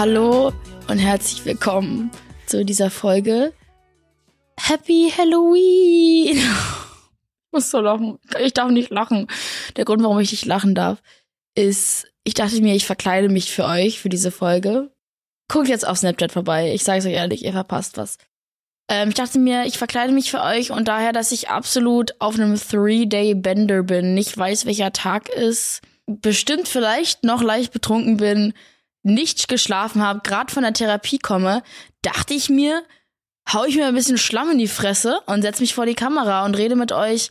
Hallo 0.00 0.50
und 0.88 0.96
herzlich 0.96 1.44
willkommen 1.44 2.10
zu 2.46 2.64
dieser 2.64 2.88
Folge. 2.88 3.52
Happy 4.58 5.12
Halloween! 5.14 6.38
Ich 6.38 6.42
muss 7.52 7.70
so 7.70 7.82
lachen. 7.82 8.18
Ich 8.42 8.54
darf 8.54 8.70
nicht 8.70 8.88
lachen. 8.88 9.26
Der 9.76 9.84
Grund, 9.84 10.02
warum 10.02 10.18
ich 10.18 10.30
nicht 10.30 10.46
lachen 10.46 10.74
darf, 10.74 11.02
ist, 11.54 12.06
ich 12.24 12.32
dachte 12.32 12.62
mir, 12.62 12.74
ich 12.74 12.86
verkleide 12.86 13.28
mich 13.28 13.52
für 13.52 13.66
euch, 13.66 14.00
für 14.00 14.08
diese 14.08 14.30
Folge. 14.30 14.90
Guckt 15.48 15.68
jetzt 15.68 15.86
auf 15.86 15.98
Snapchat 15.98 16.32
vorbei. 16.32 16.72
Ich 16.72 16.82
sage 16.82 17.00
es 17.00 17.04
euch 17.04 17.12
ehrlich, 17.12 17.44
ihr 17.44 17.52
verpasst 17.52 17.98
was. 17.98 18.16
Ähm, 18.88 19.10
ich 19.10 19.16
dachte 19.16 19.38
mir, 19.38 19.66
ich 19.66 19.76
verkleide 19.76 20.14
mich 20.14 20.30
für 20.30 20.40
euch 20.42 20.70
und 20.70 20.88
daher, 20.88 21.12
dass 21.12 21.30
ich 21.30 21.50
absolut 21.50 22.14
auf 22.20 22.36
einem 22.36 22.58
Three-Day-Bender 22.58 23.82
bin, 23.82 24.14
nicht 24.14 24.34
weiß, 24.34 24.64
welcher 24.64 24.94
Tag 24.94 25.28
ist, 25.28 25.82
bestimmt 26.06 26.68
vielleicht 26.68 27.22
noch 27.22 27.42
leicht 27.42 27.70
betrunken 27.74 28.16
bin, 28.16 28.54
nicht 29.02 29.48
geschlafen 29.48 30.02
habe, 30.02 30.20
gerade 30.22 30.52
von 30.52 30.62
der 30.62 30.72
Therapie 30.72 31.18
komme, 31.18 31.62
dachte 32.02 32.34
ich 32.34 32.50
mir, 32.50 32.82
hau 33.52 33.64
ich 33.64 33.76
mir 33.76 33.86
ein 33.86 33.94
bisschen 33.94 34.18
Schlamm 34.18 34.50
in 34.50 34.58
die 34.58 34.68
Fresse 34.68 35.20
und 35.26 35.42
setz 35.42 35.60
mich 35.60 35.74
vor 35.74 35.86
die 35.86 35.94
Kamera 35.94 36.44
und 36.44 36.56
rede 36.56 36.76
mit 36.76 36.92
euch 36.92 37.30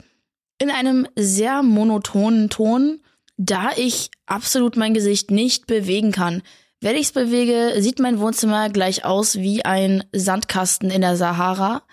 in 0.60 0.70
einem 0.70 1.08
sehr 1.16 1.64
monotonen 1.64 2.50
Ton, 2.50 3.02
da 3.38 3.70
ich 3.78 4.12
absolut 4.26 4.76
mein 4.76 4.94
Gesicht 4.94 5.32
nicht 5.32 5.68
bewegen 5.68 6.12
kann. 6.12 6.42
Wenn 6.82 6.96
ich's 6.96 7.12
bewege, 7.12 7.82
sieht 7.82 8.00
mein 8.00 8.20
Wohnzimmer 8.20 8.70
gleich 8.70 9.06
aus 9.06 9.38
wie 9.38 9.64
ein 9.66 10.04
Sandkasten 10.14 10.92
in 10.92 11.02
der 11.02 11.16
Sahara. 11.16 11.84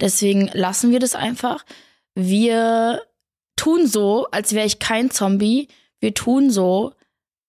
Deswegen 0.00 0.50
lassen 0.52 0.92
wir 0.92 1.00
das 1.00 1.14
einfach. 1.14 1.64
Wir 2.14 3.02
tun 3.56 3.86
so, 3.86 4.26
als 4.30 4.52
wäre 4.52 4.66
ich 4.66 4.78
kein 4.78 5.10
Zombie. 5.10 5.68
Wir 6.00 6.14
tun 6.14 6.50
so, 6.50 6.92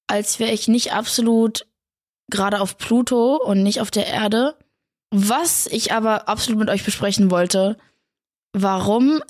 als 0.07 0.39
wäre 0.39 0.51
ich 0.51 0.67
nicht 0.67 0.93
absolut 0.93 1.67
gerade 2.29 2.59
auf 2.59 2.77
Pluto 2.77 3.37
und 3.37 3.63
nicht 3.63 3.81
auf 3.81 3.91
der 3.91 4.07
Erde. 4.07 4.57
Was 5.11 5.67
ich 5.67 5.93
aber 5.93 6.27
absolut 6.27 6.59
mit 6.59 6.69
euch 6.69 6.83
besprechen 6.83 7.31
wollte, 7.31 7.77
warum 8.53 9.21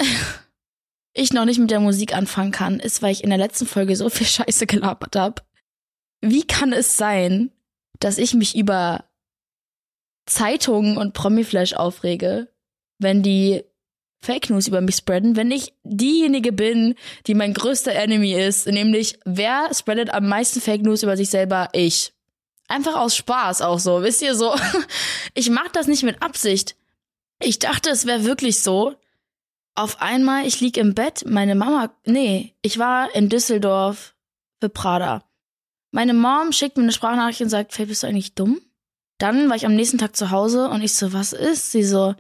ich 1.14 1.34
noch 1.34 1.46
nicht 1.46 1.60
mit 1.60 1.72
der 1.72 1.80
Musik 1.80 2.16
anfangen 2.16 2.52
kann, 2.52 2.80
ist, 2.80 3.02
weil 3.02 3.12
ich 3.12 3.24
in 3.24 3.30
der 3.30 3.40
letzten 3.40 3.66
Folge 3.66 3.96
so 3.96 4.10
viel 4.10 4.28
Scheiße 4.28 4.66
gelabert 4.66 5.16
habe. 5.16 5.44
Wie 6.22 6.46
kann 6.46 6.74
es 6.74 6.98
sein, 6.98 7.52
dass 8.00 8.18
ich 8.18 8.34
mich 8.34 8.56
über 8.56 9.06
Zeitungen 10.26 10.98
und 10.98 11.14
Promiflash 11.14 11.74
aufrege, 11.74 12.50
wenn 13.00 13.24
die 13.24 13.64
Fake 14.20 14.50
News 14.50 14.68
über 14.68 14.82
mich 14.82 14.96
spreaden, 14.96 15.36
wenn 15.36 15.52
ich 15.52 15.74
diejenige 15.84 16.52
bin, 16.52 16.96
die 17.28 17.36
mein 17.36 17.54
größter 17.54 17.94
Enemy 17.94 18.34
ist, 18.34 18.68
nämlich 18.68 19.20
wer 19.26 19.70
spreadet 19.74 20.12
am 20.12 20.28
meisten 20.28 20.60
Fake 20.60 20.82
News 20.82 21.04
über 21.04 21.16
sich 21.16 21.30
selber? 21.30 21.70
Ich. 21.74 22.14
Einfach 22.68 22.96
aus 22.96 23.16
Spaß 23.16 23.62
auch 23.62 23.80
so, 23.80 24.02
wisst 24.02 24.22
ihr 24.22 24.36
so. 24.36 24.56
Ich 25.34 25.50
mach 25.52 25.68
das 25.68 25.86
nicht 25.86 26.02
mit 26.04 26.24
Absicht. 26.24 26.76
Ich 27.40 27.60
dachte, 27.60 27.92
es 27.92 28.08
wäre 28.08 28.24
wirklich 28.24 28.64
so. 28.64 28.96
Auf 29.76 30.02
einmal, 30.02 30.48
ich 30.48 30.60
lieg 30.60 30.78
im 30.78 30.96
Bett, 30.96 31.24
meine 31.28 31.54
Mama, 31.54 31.92
nee, 32.06 32.56
ich 32.64 32.80
war 32.80 33.14
in 33.14 33.30
Düsseldorf 33.30 34.16
für 34.60 34.70
Prada. 34.70 35.24
Meine 35.92 36.16
Mom 36.16 36.52
schickt 36.52 36.78
mir 36.78 36.84
eine 36.84 36.92
Sprachnachricht 36.92 37.42
und 37.42 37.50
sagt, 37.50 37.74
Faye, 37.74 37.86
bist 37.86 38.02
du 38.02 38.08
eigentlich 38.08 38.34
dumm? 38.34 38.60
Dann 39.20 39.48
war 39.50 39.56
ich 39.56 39.68
am 39.68 39.76
nächsten 39.76 40.00
Tag 40.00 40.16
zu 40.16 40.32
Hause 40.32 40.70
und 40.70 40.82
ich 40.82 40.94
so, 40.96 41.14
was 41.14 41.34
ist? 41.34 41.72
Sie 41.72 41.84
so, 41.84 42.16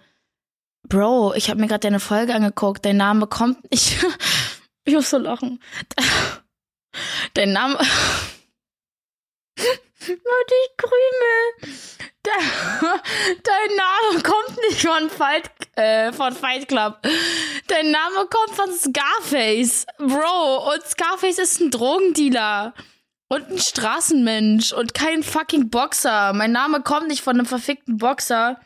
Bro, 0.88 1.34
ich 1.34 1.50
habe 1.50 1.60
mir 1.60 1.68
gerade 1.68 1.82
deine 1.82 2.00
Folge 2.00 2.34
angeguckt, 2.34 2.86
dein 2.86 2.98
Name 2.98 3.28
kommt 3.28 3.70
nicht. 3.72 3.98
ich 4.86 4.94
muss 4.94 5.10
so 5.10 5.18
lachen. 5.18 5.60
Dein 7.34 7.52
Name. 7.52 7.78
Leute, 10.00 10.54
ich 10.66 10.78
krümel. 10.78 11.74
Dein 13.44 13.76
Name 13.76 14.24
kommt 14.24 14.58
nicht 14.70 14.82
von 14.82 15.10
Fight, 15.10 15.50
äh, 15.76 16.12
von 16.12 16.34
Fight 16.34 16.68
Club. 16.68 17.00
Dein 17.68 17.92
Name 17.92 18.28
kommt 18.30 18.56
von 18.56 18.72
Scarface. 18.74 19.86
Bro, 19.98 20.72
und 20.74 20.84
Scarface 20.84 21.40
ist 21.40 21.62
ein 21.62 21.72
Drogendealer. 21.72 22.74
Und 23.30 23.50
ein 23.50 23.60
Straßenmensch 23.60 24.72
und 24.72 24.94
kein 24.94 25.24
fucking 25.24 25.70
Boxer. 25.70 26.32
Mein 26.34 26.52
Name 26.52 26.82
kommt 26.82 27.08
nicht 27.08 27.22
von 27.22 27.36
einem 27.36 27.46
verfickten 27.46 27.98
Boxer. 27.98 28.60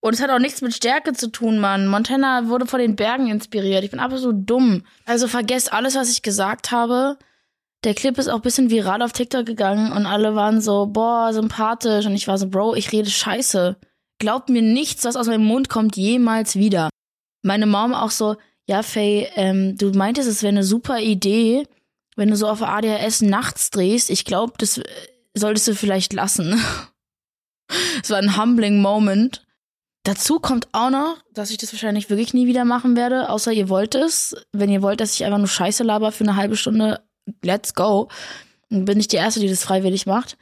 Und 0.00 0.14
es 0.14 0.20
hat 0.20 0.30
auch 0.30 0.40
nichts 0.40 0.60
mit 0.60 0.74
Stärke 0.74 1.12
zu 1.12 1.28
tun, 1.30 1.60
Mann. 1.60 1.86
Montana 1.86 2.48
wurde 2.48 2.66
von 2.66 2.80
den 2.80 2.96
Bergen 2.96 3.28
inspiriert. 3.28 3.84
Ich 3.84 3.90
bin 3.92 4.00
absolut 4.00 4.50
dumm. 4.50 4.84
Also 5.06 5.28
vergesst 5.28 5.72
alles, 5.72 5.94
was 5.94 6.10
ich 6.10 6.22
gesagt 6.22 6.72
habe. 6.72 7.18
Der 7.84 7.94
Clip 7.94 8.16
ist 8.16 8.28
auch 8.28 8.40
bisschen 8.40 8.70
viral 8.70 9.02
auf 9.02 9.12
TikTok 9.12 9.44
gegangen 9.44 9.90
und 9.90 10.06
alle 10.06 10.34
waren 10.36 10.60
so, 10.60 10.86
boah, 10.86 11.32
sympathisch. 11.32 12.06
Und 12.06 12.14
ich 12.14 12.28
war 12.28 12.38
so, 12.38 12.48
Bro, 12.48 12.76
ich 12.76 12.92
rede 12.92 13.10
scheiße. 13.10 13.76
Glaubt 14.18 14.48
mir 14.50 14.62
nichts, 14.62 15.04
was 15.04 15.16
aus 15.16 15.26
meinem 15.26 15.44
Mund 15.44 15.68
kommt, 15.68 15.96
jemals 15.96 16.54
wieder. 16.54 16.90
Meine 17.42 17.66
Mom 17.66 17.92
auch 17.92 18.12
so, 18.12 18.36
ja, 18.68 18.84
Faye, 18.84 19.28
ähm, 19.34 19.76
du 19.76 19.90
meintest, 19.90 20.28
es 20.28 20.42
wäre 20.42 20.52
eine 20.52 20.62
super 20.62 21.00
Idee, 21.00 21.66
wenn 22.14 22.30
du 22.30 22.36
so 22.36 22.46
auf 22.46 22.62
ADHS 22.62 23.22
nachts 23.22 23.70
drehst. 23.70 24.10
Ich 24.10 24.24
glaube, 24.24 24.52
das 24.58 24.78
äh, 24.78 24.84
solltest 25.34 25.66
du 25.68 25.74
vielleicht 25.74 26.12
lassen. 26.12 26.60
Es 28.02 28.10
war 28.10 28.18
ein 28.18 28.36
humbling 28.36 28.82
Moment. 28.82 29.46
Dazu 30.04 30.40
kommt 30.40 30.68
auch 30.72 30.90
noch, 30.90 31.16
dass 31.32 31.50
ich 31.50 31.56
das 31.56 31.72
wahrscheinlich 31.72 32.10
wirklich 32.10 32.34
nie 32.34 32.46
wieder 32.46 32.66
machen 32.66 32.96
werde, 32.96 33.30
außer 33.30 33.50
ihr 33.50 33.70
wollt 33.70 33.94
es. 33.94 34.36
Wenn 34.52 34.68
ihr 34.68 34.82
wollt, 34.82 35.00
dass 35.00 35.14
ich 35.14 35.24
einfach 35.24 35.38
nur 35.38 35.48
Scheiße 35.48 35.82
laber 35.82 36.12
für 36.12 36.24
eine 36.24 36.36
halbe 36.36 36.56
Stunde, 36.56 37.00
let's 37.42 37.74
go. 37.74 38.08
Bin 38.68 38.98
ich 39.00 39.08
die 39.08 39.16
Erste, 39.16 39.40
die 39.40 39.48
das 39.48 39.64
freiwillig 39.64 40.06
macht. 40.06 40.36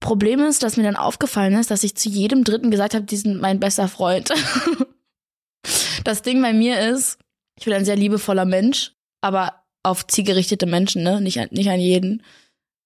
Problem 0.00 0.40
ist, 0.40 0.62
dass 0.62 0.76
mir 0.76 0.82
dann 0.82 0.96
aufgefallen 0.96 1.54
ist, 1.54 1.70
dass 1.70 1.82
ich 1.82 1.96
zu 1.96 2.08
jedem 2.08 2.44
Dritten 2.44 2.70
gesagt 2.70 2.94
habe, 2.94 3.04
die 3.04 3.16
sind 3.16 3.40
mein 3.40 3.60
bester 3.60 3.88
Freund. 3.88 4.30
das 6.04 6.22
Ding 6.22 6.42
bei 6.42 6.52
mir 6.52 6.78
ist, 6.90 7.18
ich 7.58 7.64
bin 7.64 7.74
ein 7.74 7.86
sehr 7.86 7.96
liebevoller 7.96 8.44
Mensch, 8.44 8.92
aber 9.22 9.64
auf 9.82 10.06
zielgerichtete 10.06 10.66
Menschen, 10.66 11.02
ne? 11.02 11.20
Nicht, 11.20 11.40
an, 11.40 11.48
nicht 11.50 11.70
an 11.70 11.80
jeden. 11.80 12.22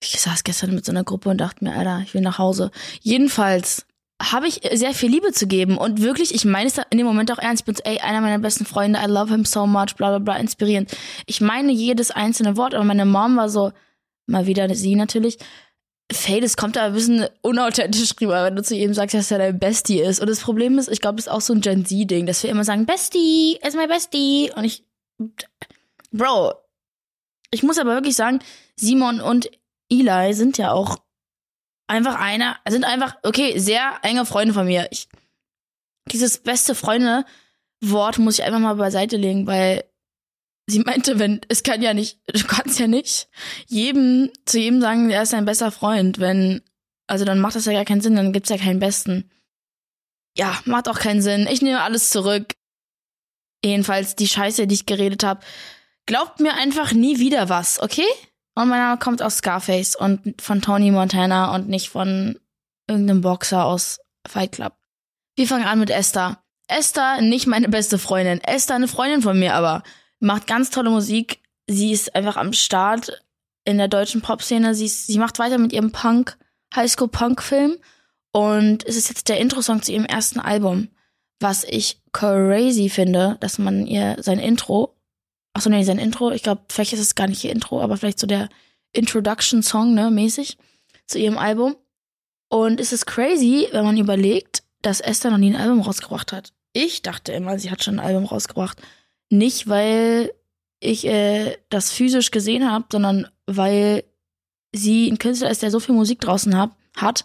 Ich 0.02 0.20
saß 0.20 0.44
gestern 0.44 0.74
mit 0.74 0.84
so 0.84 0.92
einer 0.92 1.04
Gruppe 1.04 1.30
und 1.30 1.38
dachte 1.38 1.64
mir, 1.64 1.74
Alter, 1.74 2.00
ich 2.04 2.14
will 2.14 2.20
nach 2.20 2.38
Hause. 2.38 2.70
Jedenfalls 3.00 3.86
habe 4.20 4.46
ich 4.46 4.60
sehr 4.72 4.92
viel 4.92 5.10
Liebe 5.10 5.32
zu 5.32 5.46
geben 5.46 5.78
und 5.78 6.02
wirklich, 6.02 6.34
ich 6.34 6.44
meine 6.44 6.68
es 6.68 6.78
in 6.90 6.98
dem 6.98 7.06
Moment 7.06 7.32
auch 7.32 7.38
ernst. 7.38 7.62
Ich 7.62 7.64
bin 7.64 7.74
so, 7.74 7.82
ey, 7.84 7.98
einer 7.98 8.20
meiner 8.20 8.38
besten 8.38 8.66
Freunde, 8.66 9.00
I 9.02 9.10
love 9.10 9.30
him 9.32 9.44
so 9.44 9.66
much, 9.66 9.96
bla 9.96 10.10
bla 10.10 10.18
bla, 10.18 10.36
inspirierend. 10.36 10.90
Ich 11.26 11.40
meine 11.40 11.72
jedes 11.72 12.10
einzelne 12.10 12.56
Wort, 12.56 12.74
aber 12.74 12.84
meine 12.84 13.06
Mom 13.06 13.36
war 13.36 13.48
so, 13.48 13.72
mal 14.26 14.46
wieder 14.46 14.72
sie 14.74 14.94
natürlich, 14.94 15.38
Faye, 16.12 16.40
das 16.40 16.56
kommt 16.56 16.76
da 16.76 16.86
ein 16.86 16.92
bisschen 16.92 17.28
unauthentisch 17.40 18.12
rüber, 18.20 18.44
wenn 18.44 18.56
du 18.56 18.62
zu 18.62 18.74
ihm 18.74 18.94
sagst, 18.94 19.14
dass 19.14 19.30
er 19.30 19.38
dein 19.38 19.58
Bestie 19.58 20.00
ist. 20.00 20.20
Und 20.20 20.28
das 20.28 20.40
Problem 20.40 20.76
ist, 20.78 20.88
ich 20.88 21.00
glaube, 21.00 21.16
das 21.16 21.26
ist 21.26 21.32
auch 21.32 21.40
so 21.40 21.52
ein 21.52 21.60
Gen 21.60 21.86
Z-Ding, 21.86 22.26
dass 22.26 22.42
wir 22.42 22.50
immer 22.50 22.64
sagen, 22.64 22.84
Bestie, 22.84 23.58
ist 23.64 23.76
mein 23.76 23.88
Bestie. 23.88 24.50
Und 24.54 24.64
ich, 24.64 24.84
Bro, 26.10 26.54
ich 27.52 27.62
muss 27.62 27.78
aber 27.78 27.94
wirklich 27.94 28.16
sagen, 28.16 28.40
Simon 28.74 29.20
und 29.20 29.50
Eli 29.88 30.34
sind 30.34 30.58
ja 30.58 30.72
auch 30.72 30.96
einfach 31.90 32.14
einer, 32.14 32.56
sind 32.68 32.84
einfach, 32.84 33.16
okay, 33.24 33.58
sehr 33.58 33.98
enge 34.02 34.24
Freunde 34.24 34.54
von 34.54 34.66
mir. 34.66 34.88
Ich, 34.90 35.08
dieses 36.10 36.38
beste 36.38 36.74
Freunde-Wort 36.74 38.18
muss 38.18 38.38
ich 38.38 38.44
einfach 38.44 38.60
mal 38.60 38.76
beiseite 38.76 39.16
legen, 39.16 39.46
weil 39.46 39.84
sie 40.66 40.80
meinte, 40.80 41.18
wenn, 41.18 41.40
es 41.48 41.62
kann 41.62 41.82
ja 41.82 41.92
nicht, 41.92 42.20
du 42.32 42.44
kannst 42.46 42.78
ja 42.78 42.86
nicht 42.86 43.28
jedem, 43.66 44.30
zu 44.46 44.58
jedem 44.58 44.80
sagen, 44.80 45.10
er 45.10 45.22
ist 45.22 45.32
dein 45.32 45.44
bester 45.44 45.72
Freund, 45.72 46.20
wenn, 46.20 46.62
also 47.08 47.24
dann 47.24 47.40
macht 47.40 47.56
das 47.56 47.64
ja 47.64 47.72
gar 47.72 47.84
keinen 47.84 48.00
Sinn, 48.00 48.16
dann 48.16 48.32
gibt's 48.32 48.50
ja 48.50 48.56
keinen 48.56 48.78
besten. 48.78 49.28
Ja, 50.36 50.60
macht 50.64 50.88
auch 50.88 50.98
keinen 50.98 51.22
Sinn. 51.22 51.48
Ich 51.50 51.60
nehme 51.60 51.82
alles 51.82 52.10
zurück. 52.10 52.54
Jedenfalls 53.64 54.14
die 54.14 54.28
Scheiße, 54.28 54.68
die 54.68 54.76
ich 54.76 54.86
geredet 54.86 55.24
habe. 55.24 55.40
Glaubt 56.06 56.38
mir 56.38 56.54
einfach 56.54 56.92
nie 56.92 57.18
wieder 57.18 57.48
was, 57.48 57.80
okay? 57.80 58.06
Und 58.54 58.68
mein 58.68 58.80
Name 58.80 58.98
kommt 58.98 59.22
aus 59.22 59.38
Scarface 59.38 59.96
und 59.96 60.40
von 60.40 60.60
Tony 60.60 60.90
Montana 60.90 61.54
und 61.54 61.68
nicht 61.68 61.88
von 61.88 62.38
irgendeinem 62.88 63.20
Boxer 63.20 63.64
aus 63.64 64.00
Fight 64.26 64.52
Club. 64.52 64.74
Wir 65.36 65.46
fangen 65.46 65.64
an 65.64 65.78
mit 65.78 65.90
Esther. 65.90 66.42
Esther, 66.68 67.20
nicht 67.20 67.46
meine 67.46 67.68
beste 67.68 67.98
Freundin. 67.98 68.40
Esther, 68.40 68.76
eine 68.76 68.88
Freundin 68.88 69.22
von 69.22 69.38
mir, 69.38 69.54
aber 69.54 69.82
macht 70.18 70.46
ganz 70.46 70.70
tolle 70.70 70.90
Musik. 70.90 71.40
Sie 71.66 71.92
ist 71.92 72.14
einfach 72.14 72.36
am 72.36 72.52
Start 72.52 73.22
in 73.64 73.78
der 73.78 73.88
deutschen 73.88 74.20
Popszene. 74.20 74.74
Sie, 74.74 74.88
sie 74.88 75.18
macht 75.18 75.38
weiter 75.38 75.58
mit 75.58 75.72
ihrem 75.72 75.92
Punk, 75.92 76.36
Highschool-Punk-Film. 76.74 77.78
Und 78.32 78.86
es 78.86 78.96
ist 78.96 79.08
jetzt 79.08 79.28
der 79.28 79.40
Intro-Song 79.40 79.82
zu 79.82 79.92
ihrem 79.92 80.04
ersten 80.04 80.40
Album. 80.40 80.88
Was 81.40 81.64
ich 81.64 82.02
crazy 82.12 82.88
finde, 82.88 83.36
dass 83.40 83.58
man 83.58 83.86
ihr 83.86 84.16
sein 84.20 84.38
Intro 84.38 84.99
Achso, 85.52 85.68
nee, 85.68 85.82
sein 85.82 85.98
Intro, 85.98 86.30
ich 86.30 86.42
glaube, 86.42 86.62
vielleicht 86.68 86.92
ist 86.92 87.00
es 87.00 87.14
gar 87.14 87.26
nicht 87.26 87.44
ihr 87.44 87.52
Intro, 87.52 87.82
aber 87.82 87.96
vielleicht 87.96 88.20
so 88.20 88.26
der 88.26 88.48
Introduction-Song, 88.92 89.94
ne, 89.94 90.10
mäßig 90.10 90.58
zu 91.06 91.18
ihrem 91.18 91.38
Album. 91.38 91.76
Und 92.48 92.80
es 92.80 92.92
ist 92.92 93.06
crazy, 93.06 93.68
wenn 93.72 93.84
man 93.84 93.96
überlegt, 93.96 94.62
dass 94.82 95.00
Esther 95.00 95.30
noch 95.30 95.38
nie 95.38 95.54
ein 95.54 95.60
Album 95.60 95.80
rausgebracht 95.80 96.32
hat. 96.32 96.52
Ich 96.72 97.02
dachte 97.02 97.32
immer, 97.32 97.58
sie 97.58 97.70
hat 97.70 97.82
schon 97.82 97.98
ein 97.98 98.06
Album 98.06 98.24
rausgebracht. 98.24 98.80
Nicht, 99.28 99.68
weil 99.68 100.32
ich 100.80 101.06
äh, 101.06 101.56
das 101.68 101.92
physisch 101.92 102.30
gesehen 102.30 102.70
habe, 102.70 102.86
sondern 102.90 103.28
weil 103.46 104.04
sie 104.72 105.10
ein 105.10 105.18
Künstler 105.18 105.50
ist, 105.50 105.62
der 105.62 105.70
so 105.70 105.80
viel 105.80 105.94
Musik 105.94 106.20
draußen 106.20 106.56
hab, 106.56 106.76
hat, 106.96 107.24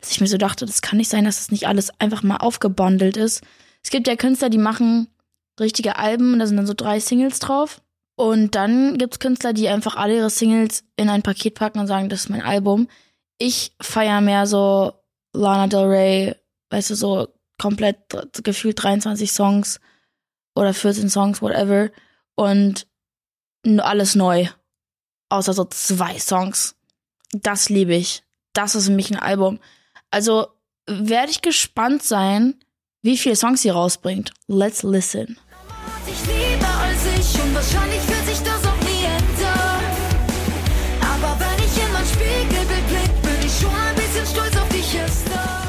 dass 0.00 0.10
ich 0.10 0.20
mir 0.20 0.26
so 0.26 0.38
dachte, 0.38 0.66
das 0.66 0.82
kann 0.82 0.98
nicht 0.98 1.10
sein, 1.10 1.24
dass 1.24 1.36
das 1.36 1.50
nicht 1.50 1.68
alles 1.68 1.90
einfach 2.00 2.22
mal 2.22 2.38
aufgebundelt 2.38 3.16
ist. 3.16 3.42
Es 3.82 3.90
gibt 3.90 4.08
ja 4.08 4.16
Künstler, 4.16 4.50
die 4.50 4.58
machen 4.58 5.08
richtige 5.58 5.96
Alben 5.96 6.32
und 6.32 6.38
da 6.38 6.46
sind 6.46 6.56
dann 6.56 6.66
so 6.66 6.74
drei 6.74 7.00
Singles 7.00 7.38
drauf. 7.38 7.80
Und 8.16 8.54
dann 8.54 8.96
gibt's 8.96 9.18
Künstler, 9.18 9.52
die 9.52 9.68
einfach 9.68 9.96
alle 9.96 10.16
ihre 10.16 10.30
Singles 10.30 10.84
in 10.96 11.10
ein 11.10 11.22
Paket 11.22 11.54
packen 11.54 11.78
und 11.78 11.86
sagen, 11.86 12.08
das 12.08 12.20
ist 12.20 12.30
mein 12.30 12.42
Album. 12.42 12.88
Ich 13.38 13.72
feiere 13.80 14.22
mehr 14.22 14.46
so 14.46 14.94
Lana 15.34 15.66
Del 15.66 15.84
Rey, 15.84 16.34
weißt 16.70 16.90
du, 16.90 16.94
so 16.94 17.28
komplett 17.58 17.98
gefühlt 18.42 18.82
23 18.82 19.30
Songs 19.30 19.80
oder 20.54 20.72
14 20.72 21.10
Songs, 21.10 21.42
whatever. 21.42 21.90
Und 22.34 22.86
alles 23.64 24.14
neu. 24.14 24.48
Außer 25.28 25.52
so 25.52 25.64
zwei 25.66 26.18
Songs. 26.18 26.76
Das 27.32 27.68
liebe 27.68 27.94
ich. 27.94 28.22
Das 28.54 28.74
ist 28.74 28.86
für 28.86 28.92
mich 28.92 29.10
ein 29.10 29.18
Album. 29.18 29.58
Also 30.10 30.48
werde 30.86 31.30
ich 31.30 31.42
gespannt 31.42 32.02
sein, 32.02 32.54
wie 33.02 33.18
viele 33.18 33.36
Songs 33.36 33.62
sie 33.62 33.70
rausbringt. 33.70 34.32
Let's 34.46 34.82
listen. 34.82 35.38
Wahrscheinlich 37.66 38.00
fühlt 38.02 38.26
sich 38.26 38.38
das 38.44 38.64
auch 38.64 38.80
nie 38.80 39.04
ändern. 39.04 39.84
Aber 41.00 41.36
wenn 41.40 41.64
ich 41.64 41.76
in 41.82 41.92
mein 41.92 42.06
Spiegelbild 42.06 42.88
blick, 42.88 43.22
bin 43.22 43.46
ich 43.46 43.58
schon 43.58 43.74
ein 43.74 43.94
bisschen 43.96 44.26
stolz 44.26 44.56
auf 44.56 44.68
dich, 44.68 44.94
Esther. 44.94 45.62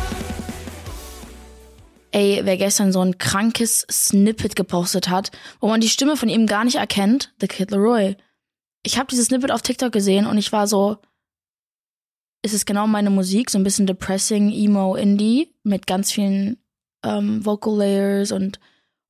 Ey, 2.11 2.41
wer 2.43 2.57
gestern 2.57 2.91
so 2.91 3.01
ein 3.01 3.17
krankes 3.17 3.85
Snippet 3.91 4.55
gepostet 4.55 5.09
hat, 5.09 5.31
wo 5.59 5.67
man 5.67 5.81
die 5.81 5.89
Stimme 5.89 6.17
von 6.17 6.29
ihm 6.29 6.47
gar 6.47 6.63
nicht 6.63 6.75
erkennt, 6.75 7.33
The 7.41 7.47
Kid 7.47 7.71
Leroy. 7.71 8.15
Ich 8.83 8.97
habe 8.97 9.07
dieses 9.09 9.27
Snippet 9.27 9.51
auf 9.51 9.61
TikTok 9.61 9.91
gesehen 9.91 10.25
und 10.25 10.37
ich 10.37 10.51
war 10.51 10.67
so, 10.67 10.97
ist 12.43 12.53
es 12.53 12.65
genau 12.65 12.87
meine 12.87 13.09
Musik, 13.09 13.49
so 13.49 13.57
ein 13.57 13.63
bisschen 13.63 13.87
depressing, 13.87 14.51
emo, 14.51 14.95
indie 14.95 15.53
mit 15.63 15.85
ganz 15.85 16.11
vielen 16.11 16.57
ähm, 17.03 17.45
Vocal 17.45 17.77
Layers 17.77 18.31
und 18.31 18.59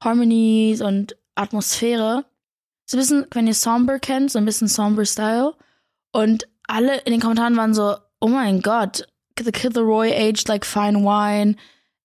Harmonies 0.02 0.82
und 0.82 1.18
Atmosphäre. 1.36 2.26
So 2.88 2.98
ein 2.98 3.00
bisschen, 3.00 3.26
wenn 3.32 3.46
ihr 3.46 3.54
Somber 3.54 4.00
kennt, 4.00 4.32
so 4.32 4.40
ein 4.40 4.46
bisschen 4.46 4.68
Somber 4.68 5.06
Style. 5.06 5.54
Und 6.12 6.48
alle 6.68 6.98
in 7.02 7.12
den 7.12 7.22
Kommentaren 7.22 7.56
waren 7.56 7.76
so, 7.76 7.96
oh 8.20 8.28
mein 8.28 8.62
Gott, 8.62 9.08
The 9.40 9.52
Kid 9.52 9.76
Leroy 9.76 10.12
aged 10.12 10.48
like 10.48 10.66
fine 10.66 11.04
wine. 11.04 11.56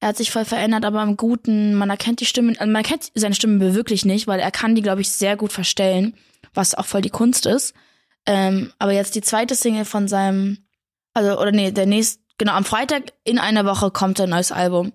Er 0.00 0.08
hat 0.08 0.18
sich 0.18 0.30
voll 0.30 0.44
verändert, 0.44 0.84
aber 0.84 1.02
im 1.02 1.16
Guten. 1.16 1.74
Man 1.74 1.88
erkennt 1.88 2.20
die 2.20 2.26
Stimme, 2.26 2.52
also 2.58 2.70
man 2.70 2.82
kennt 2.82 3.10
seine 3.14 3.34
Stimme 3.34 3.74
wirklich 3.74 4.04
nicht, 4.04 4.26
weil 4.26 4.40
er 4.40 4.50
kann 4.50 4.74
die, 4.74 4.82
glaube 4.82 5.00
ich, 5.00 5.10
sehr 5.10 5.38
gut 5.38 5.52
verstellen, 5.52 6.14
was 6.52 6.74
auch 6.74 6.84
voll 6.84 7.00
die 7.00 7.08
Kunst 7.08 7.46
ist. 7.46 7.72
Ähm, 8.26 8.72
aber 8.78 8.92
jetzt 8.92 9.14
die 9.14 9.22
zweite 9.22 9.54
Single 9.54 9.86
von 9.86 10.08
seinem 10.08 10.58
also, 11.14 11.38
oder 11.38 11.52
nee, 11.52 11.70
der 11.70 11.86
nächste, 11.86 12.22
genau, 12.38 12.52
am 12.52 12.64
Freitag 12.64 13.12
in 13.24 13.38
einer 13.38 13.64
Woche 13.64 13.90
kommt 13.90 14.20
ein 14.20 14.30
neues 14.30 14.52
Album. 14.52 14.92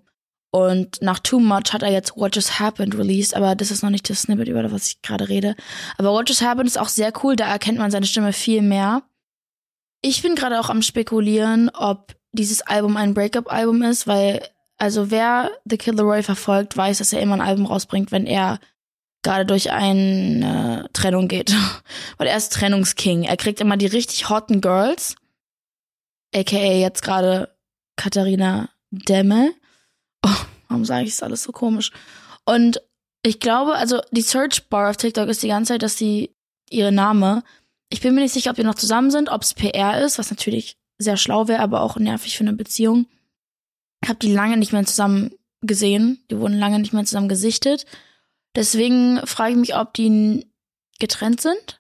Und 0.50 1.02
nach 1.02 1.20
Too 1.20 1.40
Much 1.40 1.74
hat 1.74 1.84
er 1.84 1.92
jetzt 1.92 2.16
What 2.16 2.36
Just 2.36 2.60
Happened 2.60 2.98
released, 2.98 3.36
aber 3.36 3.56
das 3.56 3.70
ist 3.70 3.84
noch 3.84 3.90
nicht 3.90 4.10
das 4.10 4.22
Snippet, 4.22 4.48
über 4.48 4.64
das 4.64 4.88
ich 4.88 5.02
gerade 5.02 5.28
rede. 5.28 5.56
Aber 5.98 6.12
What 6.12 6.30
Just 6.30 6.42
Happened 6.42 6.68
ist 6.68 6.80
auch 6.80 6.88
sehr 6.88 7.12
cool, 7.24 7.36
da 7.36 7.48
erkennt 7.48 7.78
man 7.78 7.92
seine 7.92 8.06
Stimme 8.06 8.34
viel 8.34 8.62
mehr. 8.62 9.04
Ich 10.02 10.22
bin 10.22 10.36
gerade 10.36 10.60
auch 10.60 10.70
am 10.70 10.82
spekulieren, 10.82 11.70
ob 11.74 12.16
dieses 12.32 12.62
Album 12.62 12.98
ein 12.98 13.14
Breakup-Album 13.14 13.82
ist, 13.84 14.08
weil, 14.08 14.48
also 14.78 15.12
wer 15.12 15.52
The 15.66 15.78
Kid 15.78 15.96
Leroy 15.96 16.24
verfolgt, 16.24 16.78
weiß, 16.78 17.00
dass 17.00 17.14
er 17.14 17.22
immer 17.22 17.36
ein 17.36 17.42
Album 17.42 17.66
rausbringt, 17.66 18.12
wenn 18.12 18.26
er 18.26 18.60
gerade 19.24 19.46
durch 19.46 19.72
eine 19.72 20.90
Trennung 20.94 21.28
geht. 21.28 21.54
weil 22.18 22.28
er 22.28 22.38
ist 22.38 22.54
Trennungsking. 22.54 23.24
Er 23.24 23.38
kriegt 23.38 23.60
immer 23.60 23.76
die 23.76 23.88
richtig 23.88 24.30
hotten 24.30 24.62
Girls 24.62 25.16
aka 26.36 26.58
jetzt 26.58 27.02
gerade 27.02 27.56
Katharina 27.96 28.70
Demme. 28.92 29.54
Oh, 30.26 30.36
warum 30.68 30.86
sage 30.86 31.06
ich 31.06 31.14
es 31.14 31.24
alles 31.24 31.44
so 31.44 31.52
komisch? 31.52 31.92
Und 32.46 32.82
ich 33.24 33.40
glaube, 33.40 33.76
also 33.76 34.02
die 34.12 34.22
Search 34.22 34.70
Bar 34.70 34.90
auf 34.90 34.98
TikTok 34.98 35.28
ist 35.28 35.44
die 35.44 35.50
ganze 35.50 35.74
Zeit, 35.74 35.84
dass 35.84 35.98
sie 35.98 36.36
ihre 36.70 36.92
Name. 36.92 37.44
Ich 37.90 38.02
bin 38.02 38.16
mir 38.16 38.22
nicht 38.22 38.34
sicher, 38.34 38.52
ob 38.52 38.56
die 38.56 38.64
noch 38.64 38.76
zusammen 38.76 39.12
sind, 39.12 39.30
ob 39.30 39.42
es 39.42 39.54
PR 39.54 40.02
ist, 40.02 40.20
was 40.20 40.30
natürlich 40.30 40.78
sehr 40.98 41.18
schlau 41.18 41.48
wäre, 41.48 41.62
aber 41.62 41.82
auch 41.82 41.98
nervig 41.98 42.38
für 42.38 42.44
eine 42.44 42.54
Beziehung. 42.54 43.08
Ich 44.02 44.10
habe 44.10 44.20
die 44.20 44.32
lange 44.32 44.58
nicht 44.58 44.74
mehr 44.74 44.86
zusammen 44.86 45.32
gesehen. 45.62 46.24
Die 46.30 46.40
wurden 46.40 46.58
lange 46.58 46.80
nicht 46.80 46.94
mehr 46.94 47.06
zusammen 47.06 47.30
gesichtet. 47.30 47.86
Deswegen 48.56 49.26
frage 49.26 49.52
ich 49.52 49.58
mich, 49.58 49.76
ob 49.76 49.94
die 49.94 50.48
getrennt 51.00 51.42
sind 51.42 51.80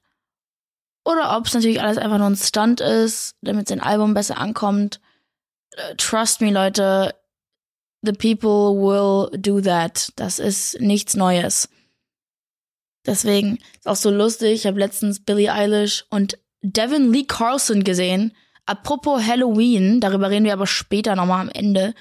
oder 1.03 1.35
ob 1.37 1.47
es 1.47 1.53
natürlich 1.53 1.81
alles 1.81 1.97
einfach 1.97 2.17
nur 2.17 2.27
ein 2.27 2.35
Stunt 2.35 2.81
ist, 2.81 3.35
damit 3.41 3.67
sein 3.67 3.79
Album 3.79 4.13
besser 4.13 4.37
ankommt. 4.37 4.99
Äh, 5.71 5.95
trust 5.95 6.41
me, 6.41 6.51
Leute, 6.51 7.15
the 8.01 8.13
people 8.13 8.77
will 8.77 9.29
do 9.37 9.61
that. 9.61 10.11
Das 10.15 10.39
ist 10.39 10.79
nichts 10.79 11.15
Neues. 11.15 11.69
Deswegen 13.05 13.59
ist 13.77 13.87
auch 13.87 13.95
so 13.95 14.11
lustig. 14.11 14.51
Ich 14.51 14.67
habe 14.67 14.79
letztens 14.79 15.23
Billie 15.23 15.51
Eilish 15.51 16.05
und 16.09 16.37
Devin 16.61 17.11
Lee 17.11 17.23
Carlson 17.23 17.83
gesehen. 17.83 18.33
Apropos 18.65 19.23
Halloween, 19.25 20.01
darüber 20.01 20.29
reden 20.29 20.45
wir 20.45 20.53
aber 20.53 20.67
später 20.67 21.15
nochmal 21.15 21.41
am 21.41 21.49
Ende. 21.49 21.93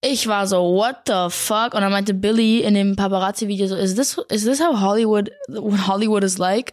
Ich 0.00 0.26
war 0.26 0.46
so, 0.46 0.56
what 0.56 1.02
the 1.06 1.28
fuck? 1.28 1.74
Und 1.74 1.82
dann 1.82 1.92
meinte 1.92 2.14
Billy 2.14 2.60
in 2.60 2.74
dem 2.74 2.96
Paparazzi-Video 2.96 3.66
so, 3.66 3.76
is 3.76 3.94
this, 3.94 4.18
is 4.30 4.44
this 4.44 4.60
how 4.60 4.80
Hollywood, 4.80 5.30
what 5.48 5.86
Hollywood 5.86 6.24
is 6.24 6.38
like? 6.38 6.72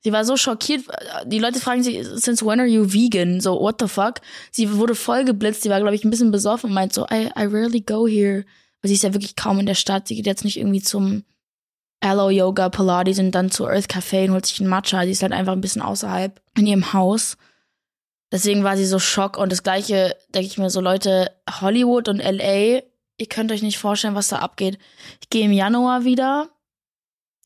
Sie 0.00 0.12
war 0.12 0.24
so 0.24 0.36
schockiert. 0.36 0.84
Die 1.24 1.38
Leute 1.38 1.58
fragen 1.58 1.82
sich, 1.82 2.06
since 2.06 2.44
when 2.44 2.60
are 2.60 2.68
you 2.68 2.92
vegan? 2.92 3.40
So, 3.40 3.60
what 3.60 3.76
the 3.80 3.88
fuck? 3.88 4.20
Sie 4.52 4.76
wurde 4.76 4.94
voll 4.94 5.24
geblitzt. 5.24 5.62
Sie 5.62 5.70
war, 5.70 5.80
glaube 5.80 5.94
ich, 5.94 6.04
ein 6.04 6.10
bisschen 6.10 6.30
besoffen 6.30 6.70
und 6.70 6.74
meint 6.74 6.92
so, 6.92 7.06
I, 7.06 7.30
I 7.36 7.46
rarely 7.46 7.80
go 7.80 8.06
here. 8.06 8.44
Weil 8.82 8.88
sie 8.88 8.94
ist 8.94 9.02
ja 9.02 9.14
wirklich 9.14 9.36
kaum 9.36 9.58
in 9.58 9.66
der 9.66 9.74
Stadt. 9.74 10.06
Sie 10.06 10.14
geht 10.14 10.26
jetzt 10.26 10.44
nicht 10.44 10.58
irgendwie 10.58 10.82
zum 10.82 11.24
Aloe 12.00 12.30
Yoga, 12.30 12.68
Pilates 12.68 13.18
und 13.18 13.32
dann 13.32 13.50
zu 13.50 13.66
Earth 13.66 13.90
Café 13.90 14.26
und 14.26 14.32
holt 14.32 14.46
sich 14.46 14.60
einen 14.60 14.68
Matcha. 14.68 15.04
Sie 15.04 15.10
ist 15.10 15.22
halt 15.22 15.32
einfach 15.32 15.54
ein 15.54 15.60
bisschen 15.60 15.82
außerhalb 15.82 16.40
in 16.56 16.66
ihrem 16.66 16.92
Haus. 16.92 17.36
Deswegen 18.30 18.64
war 18.64 18.76
sie 18.76 18.86
so 18.86 18.98
schock. 18.98 19.38
Und 19.38 19.50
das 19.50 19.62
Gleiche 19.62 20.16
denke 20.34 20.46
ich 20.46 20.58
mir 20.58 20.70
so, 20.70 20.80
Leute, 20.80 21.32
Hollywood 21.60 22.08
und 22.08 22.18
LA, 22.18 22.82
ihr 23.18 23.26
könnt 23.28 23.52
euch 23.52 23.62
nicht 23.62 23.78
vorstellen, 23.78 24.14
was 24.14 24.28
da 24.28 24.36
abgeht. 24.38 24.78
Ich 25.20 25.30
gehe 25.30 25.44
im 25.44 25.52
Januar 25.52 26.04
wieder. 26.04 26.50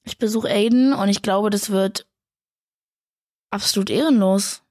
Ich 0.05 0.19
besuche 0.19 0.49
Aiden 0.49 0.93
und 0.93 1.09
ich 1.09 1.23
glaube, 1.23 1.51
das 1.51 1.71
wird 1.71 2.07
absolut 3.51 3.91
ehrenlos, 3.91 4.63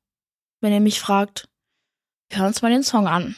wenn 0.61 0.73
ihr 0.73 0.79
mich 0.79 0.99
fragt. 0.99 1.47
Wir 2.29 2.39
hören 2.39 2.47
uns 2.47 2.61
mal 2.61 2.71
den 2.71 2.83
Song 2.83 3.07
an. 3.07 3.35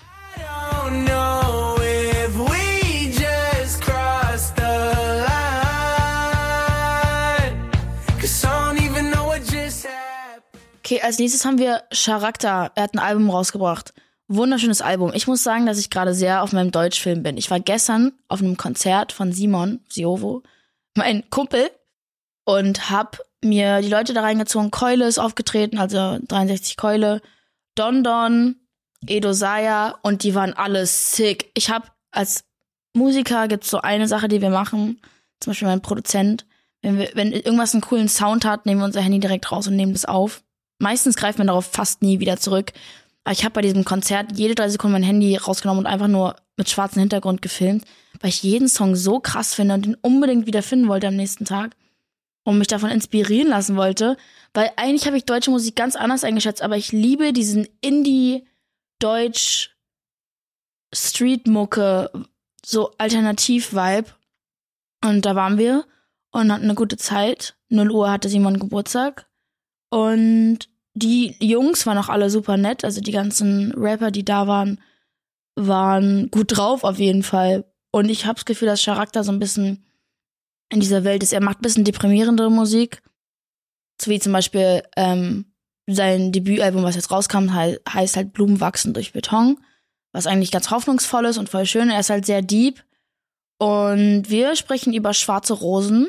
Okay, 10.84 11.02
als 11.02 11.20
nächstes 11.20 11.46
haben 11.46 11.58
wir 11.58 11.84
Charakter. 11.92 12.72
Er 12.76 12.84
hat 12.84 12.94
ein 12.94 13.00
Album 13.00 13.30
rausgebracht. 13.30 13.94
Wunderschönes 14.28 14.82
Album. 14.82 15.12
Ich 15.14 15.28
muss 15.28 15.44
sagen, 15.44 15.66
dass 15.66 15.78
ich 15.78 15.90
gerade 15.90 16.14
sehr 16.14 16.44
auf 16.44 16.52
meinem 16.52 16.72
Deutschfilm 16.72 17.24
bin. 17.24 17.38
Ich 17.38 17.50
war 17.50 17.60
gestern 17.60 18.14
auf 18.28 18.42
einem 18.42 18.58
Konzert 18.58 19.12
von 19.14 19.32
Simon 19.32 19.80
Siovo, 19.90 20.44
mein 20.96 21.30
Kumpel, 21.30 21.70
und 22.44 22.90
hab 22.90 23.20
mir 23.44 23.82
die 23.82 23.90
Leute 23.90 24.14
da 24.14 24.22
reingezogen. 24.22 24.72
Keule 24.72 25.08
ist 25.08 25.20
aufgetreten, 25.20 25.78
also 25.78 26.20
63 26.28 26.78
Keule. 26.78 27.22
Don 27.76 28.04
Don, 28.04 28.56
Edo 29.08 29.34
Saya 29.34 29.96
und 30.02 30.24
die 30.24 30.36
waren 30.36 30.54
alle 30.54 30.86
sick. 30.86 31.52
Ich 31.54 31.70
habe 31.70 31.88
als 32.12 32.44
Musiker 32.94 33.48
gibt's 33.48 33.70
so 33.70 33.82
eine 33.82 34.08
Sache, 34.08 34.28
die 34.28 34.42
wir 34.42 34.50
machen, 34.50 35.00
zum 35.40 35.52
Beispiel 35.52 35.68
mein 35.68 35.82
Produzent. 35.82 36.46
Wenn, 36.82 36.98
wir, 36.98 37.10
wenn 37.14 37.32
irgendwas 37.32 37.74
einen 37.74 37.82
coolen 37.82 38.10
Sound 38.10 38.44
hat, 38.44 38.66
nehmen 38.66 38.82
wir 38.82 38.86
unser 38.86 39.02
Handy 39.02 39.20
direkt 39.20 39.52
raus 39.52 39.68
und 39.68 39.76
nehmen 39.76 39.94
das 39.94 40.06
auf. 40.06 40.44
Meistens 40.80 41.16
greift 41.16 41.38
man 41.38 41.48
darauf 41.48 41.66
fast 41.66 42.02
nie 42.02 42.20
wieder 42.20 42.38
zurück. 42.38 42.74
Aber 43.24 43.34
ich 43.34 43.44
habe 43.44 43.54
bei 43.54 43.62
diesem 43.62 43.86
Konzert 43.86 44.38
jede 44.38 44.56
drei 44.56 44.68
Sekunden 44.68 44.94
mein 44.94 45.04
Handy 45.04 45.36
rausgenommen 45.36 45.86
und 45.86 45.92
einfach 45.92 46.08
nur 46.08 46.36
mit 46.58 46.70
schwarzem 46.70 47.02
Hintergrund 47.02 47.42
gefilmt, 47.42 47.86
weil 48.20 48.30
ich 48.30 48.44
jeden 48.44 48.68
Song 48.68 48.96
so 48.96 49.20
krass 49.20 49.54
finde 49.54 49.76
und 49.76 49.86
den 49.86 49.96
unbedingt 49.96 50.48
wieder 50.48 50.64
finden 50.64 50.88
wollte 50.88 51.08
am 51.08 51.16
nächsten 51.16 51.46
Tag 51.46 51.76
und 52.52 52.60
mich 52.60 52.68
davon 52.68 52.90
inspirieren 52.90 53.48
lassen 53.48 53.76
wollte, 53.76 54.18
weil 54.54 54.72
eigentlich 54.76 55.08
habe 55.08 55.18
ich 55.18 55.26
deutsche 55.26 55.52
Musik 55.52 55.76
ganz 55.76 55.96
anders 55.96 56.24
eingeschätzt, 56.24 56.62
aber 56.62 56.78
ich 56.78 56.92
liebe 56.92 57.34
diesen 57.34 57.68
Indie-Deutsch 57.82 59.72
Street-Mucke, 60.94 62.12
so 62.66 62.92
Alternativ-Vibe. 62.98 64.10
Und 65.04 65.26
da 65.26 65.36
waren 65.36 65.58
wir 65.58 65.86
und 66.32 66.52
hatten 66.52 66.66
eine 66.66 66.76
gute 66.76 66.98
Zeit. 66.98 67.56
0 67.70 67.92
Uhr 67.92 68.12
hatte 68.12 68.30
Simon 68.30 68.60
Geburtstag. 68.60 69.28
Und 69.90 70.60
die 70.94 71.36
Jungs 71.40 71.86
waren 71.86 71.98
auch 71.98 72.10
alle 72.10 72.30
super 72.30 72.58
nett. 72.58 72.84
Also 72.84 73.02
die 73.02 73.12
ganzen 73.12 73.72
Rapper, 73.74 74.12
die 74.12 74.26
da 74.26 74.48
waren, 74.48 74.80
waren 75.56 76.30
gut 76.30 76.58
drauf 76.58 76.84
auf 76.84 77.00
jeden 77.00 77.24
Fall. 77.24 77.66
Und 77.92 78.10
ich 78.10 78.26
habe 78.26 78.36
das 78.36 78.46
Gefühl, 78.46 78.68
dass 78.68 78.84
Charakter 78.84 79.24
so 79.24 79.32
ein 79.32 79.40
bisschen 79.40 79.86
in 80.72 80.80
dieser 80.80 81.04
Welt 81.04 81.22
ist. 81.22 81.34
Er 81.34 81.42
macht 81.42 81.60
ein 81.60 81.64
bisschen 81.64 81.84
deprimierendere 81.84 82.50
Musik. 82.50 83.02
So 84.02 84.10
wie 84.10 84.20
zum 84.20 84.34
Beispiel 84.34 84.84
ähm, 84.96 85.46
sein 85.88 86.32
Debütalbum, 86.32 86.84
was 86.84 86.96
jetzt 86.96 87.12
rauskam, 87.12 87.56
he 87.56 87.78
heißt 87.88 88.16
halt 88.16 88.34
Blumen 88.34 88.60
wachsen 88.60 88.94
durch 88.94 89.14
Beton. 89.14 89.58
was 90.14 90.28
eigentlich 90.28 90.52
ganz 90.52 90.72
hoffnungsvoll 90.72 91.26
ist 91.26 91.38
und 91.38 91.50
voll 91.50 91.66
schön. 91.66 91.90
Er 91.90 92.00
ist 92.00 92.10
halt 92.10 92.26
sehr 92.26 92.42
deep. 92.42 92.84
Und 93.60 94.30
wir 94.30 94.56
sprechen 94.56 94.94
über 94.94 95.14
Schwarze 95.14 95.54
Rosen. 95.54 96.08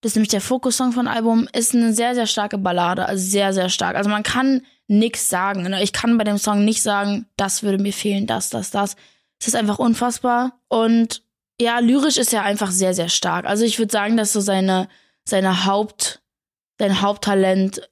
Das 0.00 0.12
ist 0.12 0.16
nämlich 0.16 0.28
der 0.28 0.40
Fokussong 0.40 0.92
von 0.92 1.08
Album. 1.08 1.48
Ist 1.52 1.74
eine 1.74 1.92
sehr, 1.92 2.14
sehr 2.14 2.26
starke 2.26 2.58
Ballade. 2.58 3.06
Also 3.06 3.24
sehr, 3.26 3.52
sehr 3.52 3.68
stark. 3.68 3.96
Also 3.96 4.10
man 4.10 4.22
kann 4.22 4.62
nichts 4.86 5.28
sagen. 5.28 5.62
Ne? 5.62 5.82
Ich 5.82 5.92
kann 5.92 6.18
bei 6.18 6.24
dem 6.24 6.38
Song 6.38 6.64
nicht 6.64 6.82
sagen, 6.82 7.26
das 7.36 7.62
würde 7.62 7.82
mir 7.82 7.92
fehlen, 7.92 8.26
das, 8.26 8.50
das, 8.50 8.70
das. 8.70 8.96
Es 9.40 9.48
ist 9.48 9.56
einfach 9.56 9.78
unfassbar. 9.78 10.60
Und 10.68 11.22
ja, 11.60 11.78
lyrisch 11.80 12.16
ist 12.16 12.32
er 12.32 12.42
einfach 12.42 12.70
sehr, 12.70 12.94
sehr 12.94 13.08
stark. 13.08 13.44
Also 13.44 13.64
ich 13.64 13.78
würde 13.78 13.92
sagen, 13.92 14.16
dass 14.16 14.32
so 14.32 14.40
seine, 14.40 14.88
seine 15.24 15.64
Haupt, 15.66 16.22
sein 16.78 17.00
Haupttalent, 17.00 17.88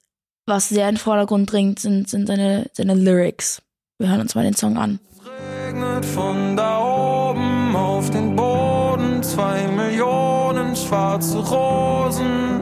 was 0.47 0.69
sehr 0.69 0.89
in 0.89 0.95
den 0.95 1.01
Vordergrund 1.01 1.51
dringt, 1.51 1.81
sind, 1.81 2.09
sind 2.09 2.27
seine, 2.27 2.71
seine 2.73 2.95
Lyrics. 2.95 3.63
Wir 3.99 4.09
hören 4.09 4.21
uns 4.21 4.35
mal 4.35 4.45
den 4.45 4.55
Song 4.55 4.77
an. 4.77 5.01
Es 5.11 5.27
regnet 5.27 6.05
von 6.05 6.57
da 6.57 6.79
oben 6.81 7.75
auf 7.75 8.11
den 8.11 8.37
Boden 8.37 9.23
zwei 9.23 9.67
Millionen 9.67 10.77
schwarze 10.77 11.39
Rosen, 11.39 12.61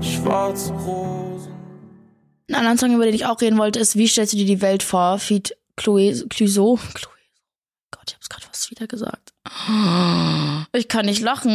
schwarze 0.00 0.72
Rosen. 0.72 1.52
Ein 2.48 2.54
anderer 2.54 2.78
Song, 2.78 2.94
über 2.94 3.04
den 3.04 3.14
ich 3.14 3.26
auch 3.26 3.40
reden 3.40 3.58
wollte, 3.58 3.80
ist 3.80 3.96
Wie 3.96 4.08
stellst 4.08 4.32
du 4.32 4.36
dir 4.36 4.46
die 4.46 4.62
Welt 4.62 4.82
vor? 4.82 5.18
Feed 5.18 5.56
Chloe, 5.76 6.24
Clouseau. 6.28 6.78
Chloe. 6.94 7.12
Gott, 7.90 8.04
ich 8.08 8.14
hab's 8.14 8.28
gerade 8.28 8.43
fast 8.64 8.70
wieder 8.70 8.86
gesagt. 8.86 9.34
Ich 10.72 10.88
kann 10.88 11.06
nicht 11.06 11.20
lachen. 11.20 11.50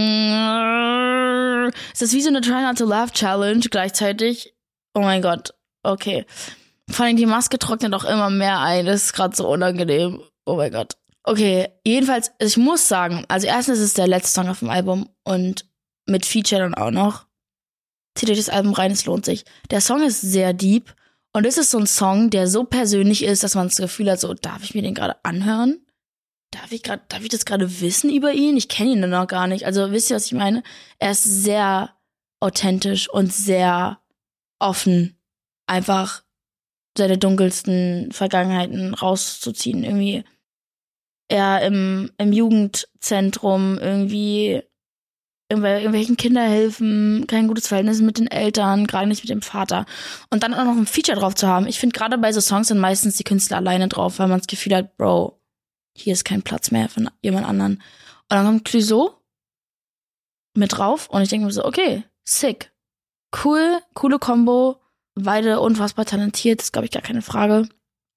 Es 1.94 2.02
ist 2.02 2.14
wie 2.14 2.22
so 2.22 2.30
eine 2.30 2.42
Try 2.42 2.62
Not 2.62 2.78
to 2.78 2.86
Laugh 2.86 3.12
Challenge 3.12 3.66
gleichzeitig. 3.70 4.54
Oh 4.94 5.02
mein 5.02 5.22
Gott. 5.22 5.54
Okay. 5.84 6.26
Vor 6.90 7.06
allem 7.06 7.18
die 7.18 7.26
Maske 7.26 7.60
trocknet 7.60 7.94
auch 7.94 8.06
immer 8.06 8.30
mehr 8.30 8.60
ein. 8.60 8.86
Das 8.86 9.06
ist 9.06 9.14
gerade 9.14 9.36
so 9.36 9.48
unangenehm. 9.48 10.22
Oh 10.46 10.56
mein 10.56 10.72
Gott. 10.72 10.98
Okay, 11.24 11.68
jedenfalls, 11.86 12.32
ich 12.40 12.58
muss 12.58 12.88
sagen, 12.88 13.26
also 13.28 13.46
erstens 13.46 13.80
ist 13.80 13.86
es 13.86 13.94
der 13.94 14.08
letzte 14.08 14.32
Song 14.32 14.50
auf 14.50 14.60
dem 14.60 14.70
Album 14.70 15.10
und 15.24 15.66
mit 16.08 16.26
Feature 16.26 16.62
dann 16.62 16.76
auch 16.76 16.92
noch. 16.92 17.26
Zieht 18.16 18.32
euch 18.32 18.38
das 18.38 18.50
Album 18.50 18.74
rein, 18.74 18.92
es 18.92 19.06
lohnt 19.06 19.26
sich. 19.26 19.46
Der 19.70 19.82
Song 19.82 20.02
ist 20.02 20.22
sehr 20.22 20.54
deep 20.54 20.96
und 21.34 21.46
es 21.46 21.58
ist 21.58 21.70
so 21.70 21.78
ein 21.78 21.86
Song, 21.86 22.32
der 22.32 22.48
so 22.48 22.64
persönlich 22.64 23.24
ist, 23.24 23.44
dass 23.44 23.54
man 23.54 23.68
das 23.68 23.78
Gefühl 23.78 24.10
hat, 24.10 24.20
so, 24.20 24.34
darf 24.34 24.64
ich 24.64 24.74
mir 24.74 24.82
den 24.82 24.96
gerade 24.96 25.24
anhören? 25.24 25.86
Darf 26.52 26.72
ich 26.72 26.82
gerade, 26.82 27.04
darf 27.10 27.22
ich 27.22 27.30
das 27.30 27.46
gerade 27.46 27.82
wissen 27.82 28.10
über 28.10 28.34
ihn? 28.34 28.58
Ich 28.58 28.70
kenne 28.70 28.92
ihn 28.92 29.10
noch 29.10 29.28
gar 29.28 29.48
nicht. 29.48 29.66
Also 29.66 29.92
wisst 29.92 30.10
ihr, 30.10 30.16
was 30.16 30.26
ich 30.26 30.34
meine? 30.34 30.64
Er 30.98 31.12
ist 31.12 31.24
sehr 31.24 31.96
authentisch 32.40 33.10
und 33.10 33.32
sehr 33.32 34.00
offen, 34.60 35.18
einfach 35.68 36.24
seine 36.98 37.18
dunkelsten 37.18 38.12
Vergangenheiten 38.12 38.94
rauszuziehen. 38.94 39.84
Irgendwie 39.84 40.24
er 41.30 41.62
im, 41.62 42.12
im 42.18 42.34
Jugendzentrum 42.34 43.78
irgendwie 43.78 44.64
irgendwelchen 45.52 46.18
Kinderhilfen, 46.18 47.26
kein 47.28 47.48
gutes 47.48 47.68
Verhältnis 47.68 48.02
mit 48.02 48.20
den 48.20 48.28
Eltern, 48.28 48.86
gerade 48.86 49.08
nicht 49.08 49.24
mit 49.24 49.30
dem 49.30 49.42
Vater. 49.42 49.86
Und 50.30 50.44
dann 50.44 50.54
auch 50.54 50.64
noch 50.64 50.78
ein 50.78 50.86
Feature 50.86 51.18
drauf 51.18 51.34
zu 51.34 51.48
haben. 51.48 51.66
Ich 51.66 51.80
finde, 51.80 51.98
gerade 51.98 52.18
bei 52.20 52.32
so 52.32 52.42
Songs 52.42 52.68
sind 52.68 52.78
meistens 52.78 53.18
die 53.18 53.24
Künstler 53.24 53.58
alleine 53.58 53.88
drauf, 53.88 54.20
weil 54.20 54.28
man 54.28 54.40
das 54.40 54.48
Gefühl 54.48 54.76
hat, 54.76 54.96
Bro, 54.98 55.39
hier 56.00 56.14
ist 56.14 56.26
kein 56.26 56.42
Platz 56.42 56.72
mehr 56.72 56.90
von 56.90 57.10
jemand 57.22 57.46
anderen. 57.46 57.74
Und 57.74 57.82
dann 58.30 58.46
kommt 58.46 58.66
Clouseau 58.66 59.16
mit 60.56 60.78
drauf 60.78 61.10
und 61.10 61.22
ich 61.22 61.30
denke 61.30 61.46
mir 61.46 61.52
so, 61.52 61.66
okay, 61.66 62.04
sick. 62.24 62.72
Cool, 63.44 63.80
coole 63.94 64.18
Combo, 64.18 64.82
beide 65.16 65.60
unfassbar 65.60 66.06
talentiert, 66.06 66.62
ist 66.62 66.74
glaube 66.74 66.86
ich 66.86 66.92
gar 66.92 67.02
keine 67.02 67.22
Frage. 67.22 67.68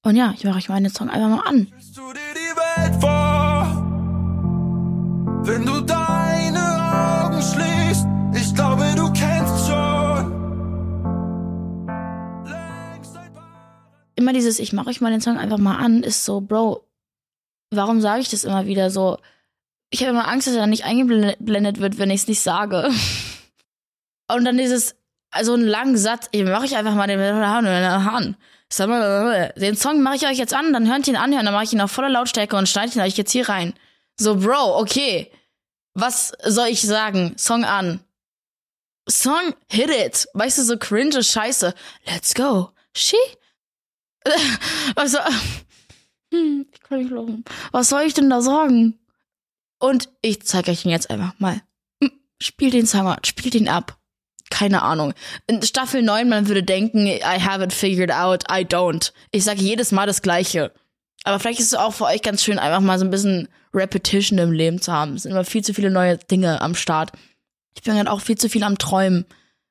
Und 0.03 0.15
ja, 0.15 0.33
ich 0.35 0.43
mache 0.43 0.57
euch 0.57 0.69
mal 0.69 0.81
den 0.81 0.91
Song 0.91 1.09
einfach 1.09 1.29
mal 1.29 1.47
an. 1.47 1.71
Du 1.95 2.13
dir 2.13 2.33
die 2.33 2.55
Welt 2.57 3.01
vor, 3.01 3.83
wenn 5.45 5.65
du 5.65 5.81
deine 5.81 7.23
Augen 7.23 7.41
schließt? 7.41 8.05
Ich 8.35 8.55
glaube, 8.55 8.83
du 8.95 9.11
kennst 9.13 9.67
schon. 9.67 10.43
Immer 14.15 14.33
dieses, 14.33 14.59
ich 14.59 14.73
mache 14.73 14.89
euch 14.89 15.01
mal 15.01 15.11
den 15.11 15.21
Song 15.21 15.37
einfach 15.37 15.57
mal 15.57 15.77
an, 15.77 16.03
ist 16.03 16.25
so, 16.25 16.41
Bro, 16.41 16.85
warum 17.75 18.01
sage 18.01 18.21
ich 18.21 18.29
das 18.29 18.43
immer 18.43 18.65
wieder 18.65 18.89
so? 18.89 19.17
Ich 19.89 20.01
habe 20.01 20.11
immer 20.11 20.27
Angst, 20.27 20.47
dass 20.47 20.55
er 20.55 20.67
nicht 20.67 20.85
eingeblendet 20.85 21.79
wird, 21.79 21.97
wenn 21.97 22.09
ich 22.09 22.21
es 22.21 22.27
nicht 22.27 22.41
sage. 22.41 22.89
Und 24.31 24.45
dann 24.45 24.57
dieses, 24.57 24.95
also 25.29 25.53
einen 25.53 25.67
langen 25.67 25.97
Satz, 25.97 26.29
ich 26.31 26.43
mache 26.43 26.65
ich 26.65 26.75
einfach 26.75 26.95
mal 26.95 27.07
den 27.07 27.19
an. 27.19 28.37
Den 29.55 29.75
Song 29.75 30.01
mache 30.01 30.15
ich 30.15 30.25
euch 30.25 30.37
jetzt 30.37 30.53
an, 30.53 30.73
dann 30.73 30.89
hört 30.89 31.07
ihn 31.07 31.15
anhören, 31.15 31.45
dann 31.45 31.53
mache 31.53 31.65
ich 31.65 31.73
ihn 31.73 31.81
auf 31.81 31.91
voller 31.91 32.09
Lautstärke 32.09 32.55
und 32.55 32.67
schneide 32.67 32.93
ihn 32.93 33.01
euch 33.01 33.17
jetzt 33.17 33.31
hier 33.31 33.49
rein. 33.49 33.73
So, 34.19 34.37
Bro, 34.37 34.79
okay. 34.79 35.31
Was 35.93 36.33
soll 36.43 36.67
ich 36.69 36.81
sagen? 36.81 37.35
Song 37.37 37.65
an. 37.65 37.99
Song, 39.07 39.53
hit 39.69 39.89
it. 39.89 40.27
Weißt 40.33 40.57
du, 40.57 40.63
so 40.63 40.77
cringe 40.77 41.23
Scheiße. 41.23 41.73
Let's 42.05 42.33
go. 42.33 42.71
She? 42.95 43.17
Also, 44.95 45.17
hm, 46.33 46.65
ich 46.73 46.79
kann 46.81 46.99
nicht 46.99 47.11
lachen. 47.11 47.45
Was 47.71 47.89
soll 47.89 48.03
ich 48.03 48.13
denn 48.13 48.29
da 48.29 48.41
sagen? 48.41 48.99
Und 49.79 50.09
ich 50.21 50.41
zeige 50.43 50.71
euch 50.71 50.85
ihn 50.85 50.91
jetzt 50.91 51.09
einfach 51.09 51.33
mal. 51.39 51.61
Hm, 52.01 52.11
Spiel 52.41 52.71
den 52.71 52.87
Song 52.87 53.07
an, 53.07 53.19
spiel 53.23 53.51
den 53.51 53.67
ab. 53.67 53.97
Keine 54.49 54.81
Ahnung. 54.81 55.13
In 55.47 55.61
Staffel 55.61 56.01
9, 56.01 56.29
man 56.29 56.47
würde 56.47 56.63
denken, 56.63 57.07
I 57.07 57.21
have 57.21 57.63
it 57.63 57.73
figured 57.73 58.11
out, 58.11 58.43
I 58.51 58.65
don't. 58.65 59.11
Ich 59.31 59.43
sage 59.43 59.61
jedes 59.61 59.91
Mal 59.91 60.05
das 60.05 60.21
Gleiche. 60.21 60.71
Aber 61.23 61.39
vielleicht 61.39 61.59
ist 61.59 61.73
es 61.73 61.79
auch 61.79 61.93
für 61.93 62.05
euch 62.05 62.21
ganz 62.21 62.43
schön, 62.43 62.59
einfach 62.59 62.81
mal 62.81 62.99
so 62.99 63.05
ein 63.05 63.11
bisschen 63.11 63.47
Repetition 63.73 64.37
im 64.39 64.51
Leben 64.51 64.81
zu 64.81 64.91
haben. 64.91 65.15
Es 65.15 65.23
sind 65.23 65.31
immer 65.31 65.45
viel 65.45 65.63
zu 65.63 65.73
viele 65.73 65.89
neue 65.89 66.17
Dinge 66.17 66.61
am 66.61 66.75
Start. 66.75 67.11
Ich 67.75 67.83
bin 67.83 67.95
halt 67.95 68.07
auch 68.07 68.21
viel 68.21 68.37
zu 68.37 68.49
viel 68.49 68.63
am 68.63 68.77
Träumen, 68.77 69.25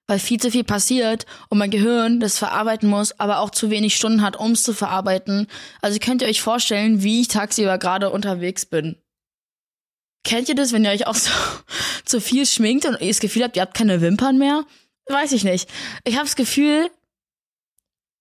weil 0.06 0.18
viel 0.18 0.40
zu 0.40 0.50
viel 0.50 0.64
passiert 0.64 1.26
und 1.48 1.58
mein 1.58 1.70
Gehirn 1.70 2.20
das 2.20 2.38
verarbeiten 2.38 2.88
muss, 2.88 3.18
aber 3.20 3.38
auch 3.38 3.50
zu 3.50 3.70
wenig 3.70 3.96
Stunden 3.96 4.22
hat, 4.22 4.36
um 4.36 4.52
es 4.52 4.62
zu 4.62 4.72
verarbeiten. 4.72 5.46
Also 5.80 5.98
könnt 5.98 6.22
ihr 6.22 6.28
euch 6.28 6.42
vorstellen, 6.42 7.02
wie 7.02 7.20
ich 7.20 7.28
tagsüber 7.28 7.78
gerade 7.78 8.10
unterwegs 8.10 8.66
bin. 8.66 8.96
Kennt 10.24 10.48
ihr 10.48 10.54
das, 10.54 10.72
wenn 10.72 10.84
ihr 10.84 10.90
euch 10.90 11.06
auch 11.06 11.14
so 11.16 11.30
zu 12.04 12.20
viel 12.20 12.46
schminkt 12.46 12.84
und 12.84 13.00
ihr 13.00 13.08
das 13.08 13.20
Gefühl 13.20 13.44
habt, 13.44 13.56
ihr 13.56 13.62
habt 13.62 13.74
keine 13.74 14.00
Wimpern 14.00 14.38
mehr? 14.38 14.64
Weiß 15.06 15.32
ich 15.32 15.44
nicht. 15.44 15.68
Ich 16.04 16.14
habe 16.14 16.26
das 16.26 16.36
Gefühl, 16.36 16.90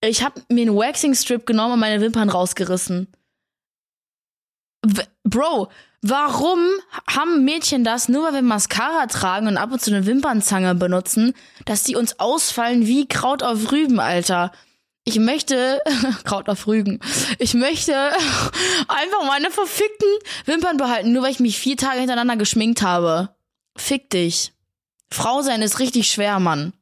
ich 0.03 0.23
habe 0.23 0.41
mir 0.49 0.63
einen 0.63 0.75
Waxing 0.75 1.13
Strip 1.13 1.45
genommen 1.45 1.73
und 1.73 1.79
meine 1.79 2.01
Wimpern 2.01 2.29
rausgerissen. 2.29 3.07
Bro, 5.23 5.69
warum 6.01 6.59
haben 7.07 7.45
Mädchen 7.45 7.83
das, 7.83 8.09
nur 8.09 8.23
weil 8.23 8.33
wir 8.33 8.41
Mascara 8.41 9.07
tragen 9.07 9.47
und 9.47 9.57
ab 9.57 9.71
und 9.71 9.81
zu 9.81 9.91
eine 9.91 10.05
Wimpernzange 10.05 10.75
benutzen, 10.75 11.33
dass 11.65 11.83
die 11.83 11.95
uns 11.95 12.19
ausfallen 12.19 12.87
wie 12.87 13.07
Kraut 13.07 13.43
auf 13.43 13.71
Rüben, 13.71 13.99
Alter? 13.99 14.51
Ich 15.03 15.17
möchte, 15.17 15.81
Kraut 16.23 16.47
auf 16.49 16.67
Rügen, 16.67 16.99
ich 17.39 17.53
möchte 17.53 17.93
einfach 18.87 19.25
meine 19.25 19.49
verfickten 19.49 20.09
Wimpern 20.45 20.77
behalten, 20.77 21.11
nur 21.11 21.23
weil 21.23 21.31
ich 21.31 21.39
mich 21.39 21.57
vier 21.57 21.77
Tage 21.77 21.99
hintereinander 21.99 22.37
geschminkt 22.37 22.81
habe. 22.81 23.35
Fick 23.75 24.09
dich. 24.09 24.53
Frau 25.09 25.41
sein 25.41 25.61
ist 25.61 25.79
richtig 25.79 26.09
schwer, 26.09 26.39
Mann. 26.39 26.73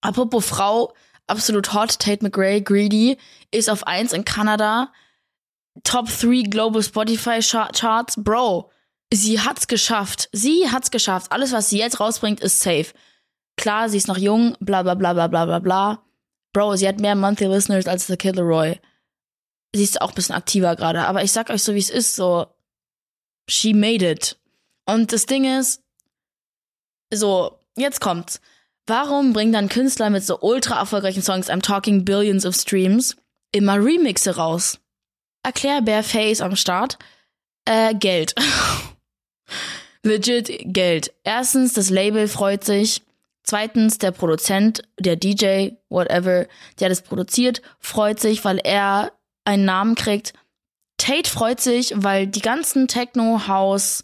Apropos 0.00 0.46
Frau, 0.46 0.94
absolut 1.26 1.72
hot, 1.72 1.98
Tate 1.98 2.24
McRae, 2.24 2.60
Greedy, 2.60 3.18
ist 3.50 3.70
auf 3.70 3.86
eins 3.86 4.12
in 4.12 4.24
Kanada. 4.24 4.92
Top 5.84 6.08
3 6.08 6.42
Global 6.48 6.82
Spotify 6.82 7.40
Charts. 7.40 8.16
Bro, 8.16 8.70
sie 9.12 9.40
hat's 9.40 9.66
geschafft. 9.66 10.28
Sie 10.32 10.70
hat's 10.70 10.90
geschafft. 10.90 11.32
Alles, 11.32 11.52
was 11.52 11.70
sie 11.70 11.78
jetzt 11.78 12.00
rausbringt, 12.00 12.40
ist 12.40 12.60
safe. 12.60 12.92
Klar, 13.56 13.88
sie 13.88 13.96
ist 13.96 14.08
noch 14.08 14.18
jung, 14.18 14.56
bla 14.60 14.82
bla 14.82 14.94
bla 14.94 15.12
bla 15.12 15.26
bla 15.28 15.46
bla 15.46 15.58
bla. 15.58 16.02
Bro, 16.52 16.76
sie 16.76 16.88
hat 16.88 17.00
mehr 17.00 17.14
Monthly 17.14 17.46
Listeners 17.46 17.86
als 17.86 18.06
The 18.06 18.16
Kid 18.16 18.36
Leroy. 18.36 18.78
Sie 19.74 19.82
ist 19.82 20.00
auch 20.00 20.10
ein 20.10 20.14
bisschen 20.14 20.34
aktiver 20.34 20.74
gerade, 20.76 21.06
aber 21.06 21.22
ich 21.22 21.32
sag 21.32 21.50
euch 21.50 21.62
so, 21.62 21.74
wie 21.74 21.78
es 21.78 21.90
ist, 21.90 22.16
so, 22.16 22.46
she 23.48 23.74
made 23.74 24.08
it. 24.08 24.38
Und 24.86 25.12
das 25.12 25.26
Ding 25.26 25.44
ist, 25.44 25.82
so, 27.12 27.58
jetzt 27.76 28.00
kommt's. 28.00 28.40
Warum 28.86 29.32
bringen 29.32 29.52
dann 29.52 29.68
Künstler 29.68 30.10
mit 30.10 30.24
so 30.24 30.40
ultra 30.40 30.78
erfolgreichen 30.78 31.22
Songs, 31.22 31.50
I'm 31.50 31.60
talking 31.60 32.04
billions 32.04 32.46
of 32.46 32.54
streams, 32.54 33.16
immer 33.52 33.74
Remixe 33.76 34.36
raus? 34.36 34.78
Erklär 35.46 35.80
Bareface 35.80 36.40
am 36.40 36.56
Start. 36.56 36.98
Äh, 37.66 37.94
Geld. 37.94 38.34
Legit 40.02 40.50
Geld. 40.64 41.14
Erstens, 41.22 41.72
das 41.72 41.88
Label 41.88 42.26
freut 42.26 42.64
sich. 42.64 43.02
Zweitens, 43.44 43.98
der 43.98 44.10
Produzent, 44.10 44.82
der 44.98 45.14
DJ, 45.14 45.68
whatever, 45.88 46.46
der 46.80 46.88
das 46.88 47.02
produziert, 47.02 47.62
freut 47.78 48.18
sich, 48.18 48.44
weil 48.44 48.58
er 48.58 49.12
einen 49.44 49.64
Namen 49.64 49.94
kriegt. 49.94 50.32
Tate 50.98 51.30
freut 51.30 51.60
sich, 51.60 51.92
weil 51.94 52.26
die 52.26 52.42
ganzen 52.42 52.88
Techno-House, 52.88 54.02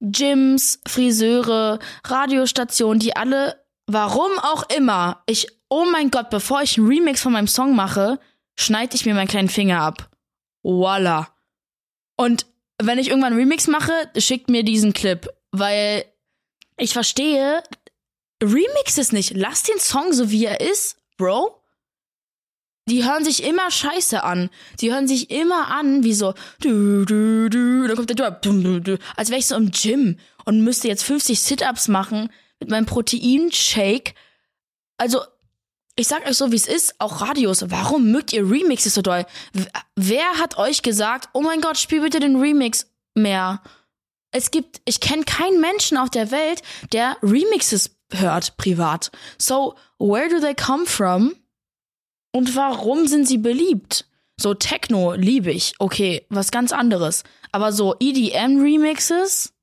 Gyms, 0.00 0.78
Friseure, 0.86 1.80
Radiostationen, 2.04 3.00
die 3.00 3.16
alle, 3.16 3.60
warum 3.88 4.30
auch 4.38 4.62
immer, 4.70 5.20
ich, 5.26 5.48
oh 5.68 5.84
mein 5.90 6.12
Gott, 6.12 6.30
bevor 6.30 6.62
ich 6.62 6.78
einen 6.78 6.86
Remix 6.86 7.22
von 7.22 7.32
meinem 7.32 7.48
Song 7.48 7.74
mache, 7.74 8.20
schneide 8.56 8.94
ich 8.94 9.04
mir 9.04 9.14
meinen 9.14 9.26
kleinen 9.26 9.48
Finger 9.48 9.80
ab. 9.80 10.10
Voila. 10.66 11.28
Und 12.16 12.46
wenn 12.82 12.98
ich 12.98 13.08
irgendwann 13.08 13.32
einen 13.32 13.40
Remix 13.40 13.68
mache, 13.68 13.92
schickt 14.16 14.50
mir 14.50 14.64
diesen 14.64 14.92
Clip, 14.92 15.28
weil 15.52 16.04
ich 16.76 16.92
verstehe, 16.92 17.62
Remix 18.42 18.98
ist 18.98 19.12
nicht. 19.12 19.34
Lass 19.34 19.62
den 19.62 19.78
Song 19.78 20.12
so 20.12 20.30
wie 20.30 20.44
er 20.44 20.60
ist, 20.60 20.98
Bro. 21.16 21.62
Die 22.88 23.04
hören 23.04 23.24
sich 23.24 23.42
immer 23.42 23.70
scheiße 23.70 24.22
an. 24.22 24.50
Die 24.80 24.92
hören 24.92 25.08
sich 25.08 25.30
immer 25.30 25.68
an, 25.68 26.04
wie 26.04 26.14
so, 26.14 26.34
du, 26.60 27.04
du, 27.04 27.48
du, 27.48 27.86
dann 27.86 27.96
kommt 27.96 28.10
der 28.10 28.16
Drop, 28.16 28.42
du, 28.42 28.60
du, 28.60 28.80
du, 28.80 28.98
als 29.16 29.30
wäre 29.30 29.38
ich 29.38 29.46
so 29.46 29.56
im 29.56 29.70
Gym 29.70 30.18
und 30.44 30.62
müsste 30.62 30.88
jetzt 30.88 31.02
50 31.04 31.40
Sit-Ups 31.40 31.88
machen 31.88 32.30
mit 32.60 32.70
meinem 32.70 32.86
Proteinshake. 32.86 34.14
Also, 34.98 35.20
ich 35.96 36.08
sag 36.08 36.26
euch 36.26 36.36
so, 36.36 36.52
wie 36.52 36.56
es 36.56 36.68
ist, 36.68 36.94
auch 37.00 37.22
Radios, 37.22 37.70
warum 37.70 38.10
mögt 38.12 38.32
ihr 38.32 38.48
Remixes 38.48 38.94
so 38.94 39.02
doll? 39.02 39.24
Wer 39.96 40.38
hat 40.38 40.58
euch 40.58 40.82
gesagt, 40.82 41.30
oh 41.32 41.40
mein 41.40 41.62
Gott, 41.62 41.78
spiel 41.78 42.02
bitte 42.02 42.20
den 42.20 42.36
Remix 42.36 42.86
mehr? 43.14 43.62
Es 44.30 44.50
gibt, 44.50 44.82
ich 44.84 45.00
kenne 45.00 45.24
keinen 45.24 45.60
Menschen 45.60 45.96
auf 45.96 46.10
der 46.10 46.30
Welt, 46.30 46.62
der 46.92 47.16
Remixes 47.22 47.96
hört, 48.12 48.58
privat. 48.58 49.10
So, 49.38 49.74
where 49.98 50.28
do 50.28 50.38
they 50.38 50.54
come 50.54 50.84
from? 50.84 51.34
Und 52.32 52.54
warum 52.54 53.06
sind 53.06 53.26
sie 53.26 53.38
beliebt? 53.38 54.06
So 54.38 54.52
Techno 54.52 55.14
liebe 55.14 55.50
ich, 55.50 55.74
okay, 55.78 56.26
was 56.28 56.50
ganz 56.50 56.72
anderes. 56.72 57.24
Aber 57.52 57.72
so 57.72 57.94
EDM-Remixes? 57.98 59.54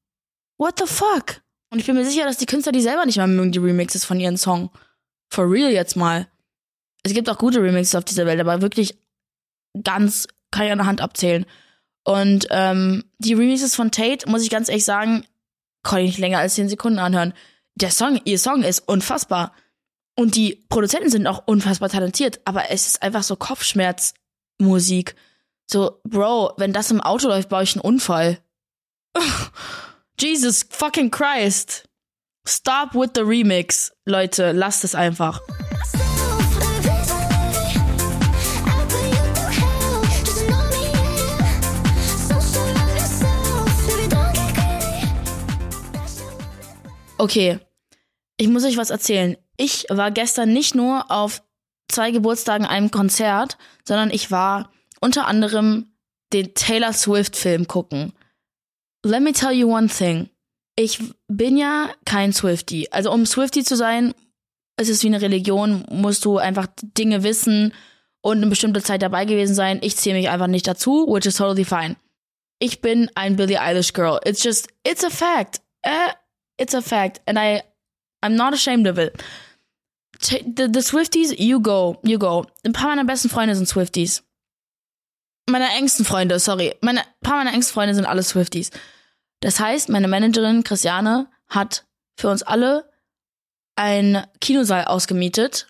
What 0.58 0.80
the 0.80 0.88
fuck? 0.88 1.42
Und 1.70 1.80
ich 1.80 1.86
bin 1.86 1.96
mir 1.96 2.06
sicher, 2.06 2.25
dass 2.25 2.38
die 2.38 2.48
Künstler 2.48 2.72
die 2.72 2.82
selber 2.82 3.06
nicht 3.06 3.18
mal 3.18 3.28
mögen, 3.28 3.52
die 3.52 3.60
Remixes 3.60 4.04
von 4.04 4.20
ihren 4.20 4.38
Song. 4.38 4.72
For 5.34 5.50
real 5.50 5.72
jetzt 5.72 5.96
mal. 5.96 6.28
Es 7.02 7.12
gibt 7.12 7.28
auch 7.28 7.40
gute 7.40 7.60
Remixes 7.60 7.96
auf 7.96 8.06
dieser 8.06 8.28
Welt, 8.28 8.40
aber 8.40 8.62
wirklich 8.62 8.96
ganz 9.82 10.28
kann 10.52 10.68
ich 10.68 10.72
an 10.72 10.78
der 10.78 10.86
Hand 10.86 11.02
abzählen. 11.02 11.48
Und 12.04 12.46
ähm, 12.52 13.04
die 13.18 13.34
Remixes 13.34 13.74
von 13.74 13.90
Tate, 13.90 14.30
muss 14.30 14.44
ich 14.44 14.52
ganz 14.52 14.70
ehrlich 14.70 14.86
sagen, 14.86 15.25
kann 15.82 16.02
ich 16.02 16.12
nicht 16.12 16.20
länger 16.20 16.38
als 16.38 16.54
10 16.54 16.70
Sekunden 16.70 17.00
anhören. 17.00 17.34
Der 17.74 17.90
Song, 17.90 18.22
ihr 18.25 18.38
Song 18.38 18.62
ist 18.62 18.88
unfassbar. 18.88 19.56
Und 20.16 20.36
die 20.36 20.63
Produzenten 20.70 21.10
sind 21.10 21.25
auch 21.25 21.48
unfassbar 21.48 21.90
talentiert, 21.90 22.40
aber 22.46 22.70
es 22.70 22.86
ist 22.86 23.02
einfach 23.02 23.24
so 23.24 23.36
Kopfschmerzmusik. 23.36 25.16
So, 25.66 26.00
Bro, 26.04 26.54
wenn 26.58 26.74
das 26.74 26.92
im 26.92 27.02
Auto 27.02 27.28
läuft, 27.28 27.50
baue 27.50 27.63
ich 27.63 27.75
einen 27.75 27.82
Unfall. 27.82 28.38
Jesus 30.20 30.68
fucking 30.70 31.10
Christ. 31.10 31.90
Stop 32.46 32.94
with 32.94 33.12
the 33.16 33.22
remix. 33.22 33.94
Leute, 34.06 34.52
lasst 34.52 34.84
es 34.84 34.96
einfach. 34.96 35.40
Okay, 47.18 47.60
ich 48.36 48.50
muss 48.50 48.66
euch 48.66 48.76
was 48.76 48.90
erzählen. 48.90 49.38
Ich 49.56 49.86
war 49.90 50.12
gestern 50.12 50.52
nicht 50.52 50.76
nur 50.76 51.10
auf 51.10 51.42
zwei 51.88 52.12
Geburtstagen 52.12 52.66
einem 52.66 52.92
Konzert, 52.92 53.58
sondern 53.88 54.10
ich 54.10 54.32
war 54.32 54.70
unter 55.00 55.28
anderem 55.28 55.94
den 56.34 56.54
Taylor 56.54 56.92
Swift 56.92 57.38
Film 57.38 57.68
gucken. 57.68 58.12
Let 59.06 59.22
me 59.22 59.32
tell 59.32 59.54
you 59.54 59.74
one 59.74 59.88
thing. 59.88 60.30
Ich 60.75 61.00
bin 61.27 61.58
ja 61.58 61.89
kein 62.06 62.34
Swifty. 62.34 62.88
Also 62.92 63.12
um 63.12 63.25
Swifty 63.25 63.63
zu 63.63 63.75
sein, 63.75 64.13
ist 64.80 64.89
es 64.89 65.03
wie 65.03 65.08
eine 65.08 65.22
Religion, 65.22 65.86
musst 65.89 66.25
du 66.25 66.38
einfach 66.38 66.68
Dinge 66.82 67.24
wissen 67.24 67.74
und 68.22 68.38
eine 68.38 68.48
bestimmte 68.48 68.82
Zeit 68.82 69.01
dabei 69.01 69.25
gewesen 69.25 69.53
sein. 69.53 69.80
Ich 69.82 69.98
zähle 69.98 70.18
mich 70.18 70.30
einfach 70.30 70.48
nicht 70.48 70.68
dazu, 70.68 71.08
which 71.08 71.25
is 71.25 71.36
totally 71.36 71.65
fine. 71.65 71.96
Ich 72.60 72.82
bin 72.82 73.12
ein 73.15 73.36
Billie 73.36 73.60
Eilish 73.60 73.94
Girl. 73.94 74.20
It's 74.25 74.44
just, 74.44 74.70
it's 74.83 75.03
a 75.03 75.09
fact. 75.09 75.62
Uh, 75.86 76.14
it's 76.57 76.74
a 76.74 76.81
fact. 76.81 77.22
And 77.27 77.38
I 77.38 77.62
I'm 78.24 78.36
not 78.38 78.53
ashamed 78.53 78.88
of 78.88 78.98
it. 78.98 79.22
The, 80.22 80.70
the 80.70 80.79
Swifties, 80.79 81.38
you 81.38 81.59
go, 81.59 82.00
you 82.03 82.18
go. 82.18 82.46
Ein 82.66 82.72
paar 82.72 82.88
meiner 82.88 83.03
besten 83.03 83.29
Freunde 83.29 83.55
sind 83.55 83.68
Swifties. 83.68 84.24
Meine 85.50 85.68
engsten 85.77 86.05
Freunde, 86.05 86.40
sorry. 86.40 86.74
Meine, 86.79 87.01
ein 87.01 87.05
paar 87.22 87.38
meiner 87.38 87.53
engsten 87.53 87.74
Freunde 87.74 87.94
sind 87.94 88.05
alle 88.05 88.24
Swifties. 88.24 88.72
Das 89.44 89.60
heißt, 89.60 89.90
meine 89.90 90.08
Managerin 90.08 90.64
Christiane 90.64 91.29
hat 91.50 91.86
für 92.18 92.29
uns 92.29 92.44
alle 92.44 92.90
ein 93.75 94.25
Kinosaal 94.40 94.86
ausgemietet. 94.86 95.68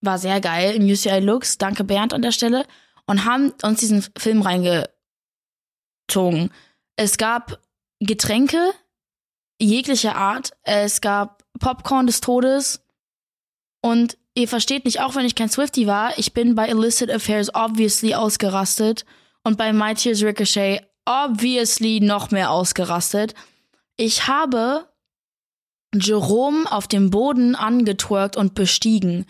War 0.00 0.18
sehr 0.18 0.40
geil 0.40 0.74
im 0.74 0.84
UCI 0.84 1.20
Lux. 1.20 1.58
Danke 1.58 1.84
Bernd 1.84 2.12
an 2.12 2.22
der 2.22 2.32
Stelle. 2.32 2.66
Und 3.06 3.24
haben 3.24 3.54
uns 3.62 3.78
diesen 3.78 4.04
Film 4.18 4.42
reingezogen. 4.42 4.90
Es 6.96 7.18
gab 7.18 7.60
Getränke, 8.00 8.72
jeglicher 9.60 10.16
Art. 10.16 10.50
Es 10.62 11.00
gab 11.00 11.44
Popcorn 11.60 12.08
des 12.08 12.20
Todes. 12.20 12.84
Und 13.80 14.18
ihr 14.34 14.48
versteht 14.48 14.86
nicht, 14.86 15.00
auch 15.00 15.14
wenn 15.14 15.24
ich 15.24 15.36
kein 15.36 15.50
Swifty 15.50 15.86
war, 15.86 16.18
ich 16.18 16.34
bin 16.34 16.56
bei 16.56 16.68
Illicit 16.68 17.12
Affairs 17.12 17.54
obviously 17.54 18.16
ausgerastet 18.16 19.04
und 19.44 19.56
bei 19.56 19.72
My 19.72 19.94
Tears 19.94 20.24
Ricochet 20.24 20.89
obviously 21.04 22.00
noch 22.00 22.30
mehr 22.30 22.50
ausgerastet. 22.50 23.34
Ich 23.96 24.26
habe 24.26 24.88
Jerome 25.94 26.70
auf 26.70 26.88
dem 26.88 27.10
Boden 27.10 27.54
angetwerkt 27.54 28.36
und 28.36 28.54
bestiegen. 28.54 29.26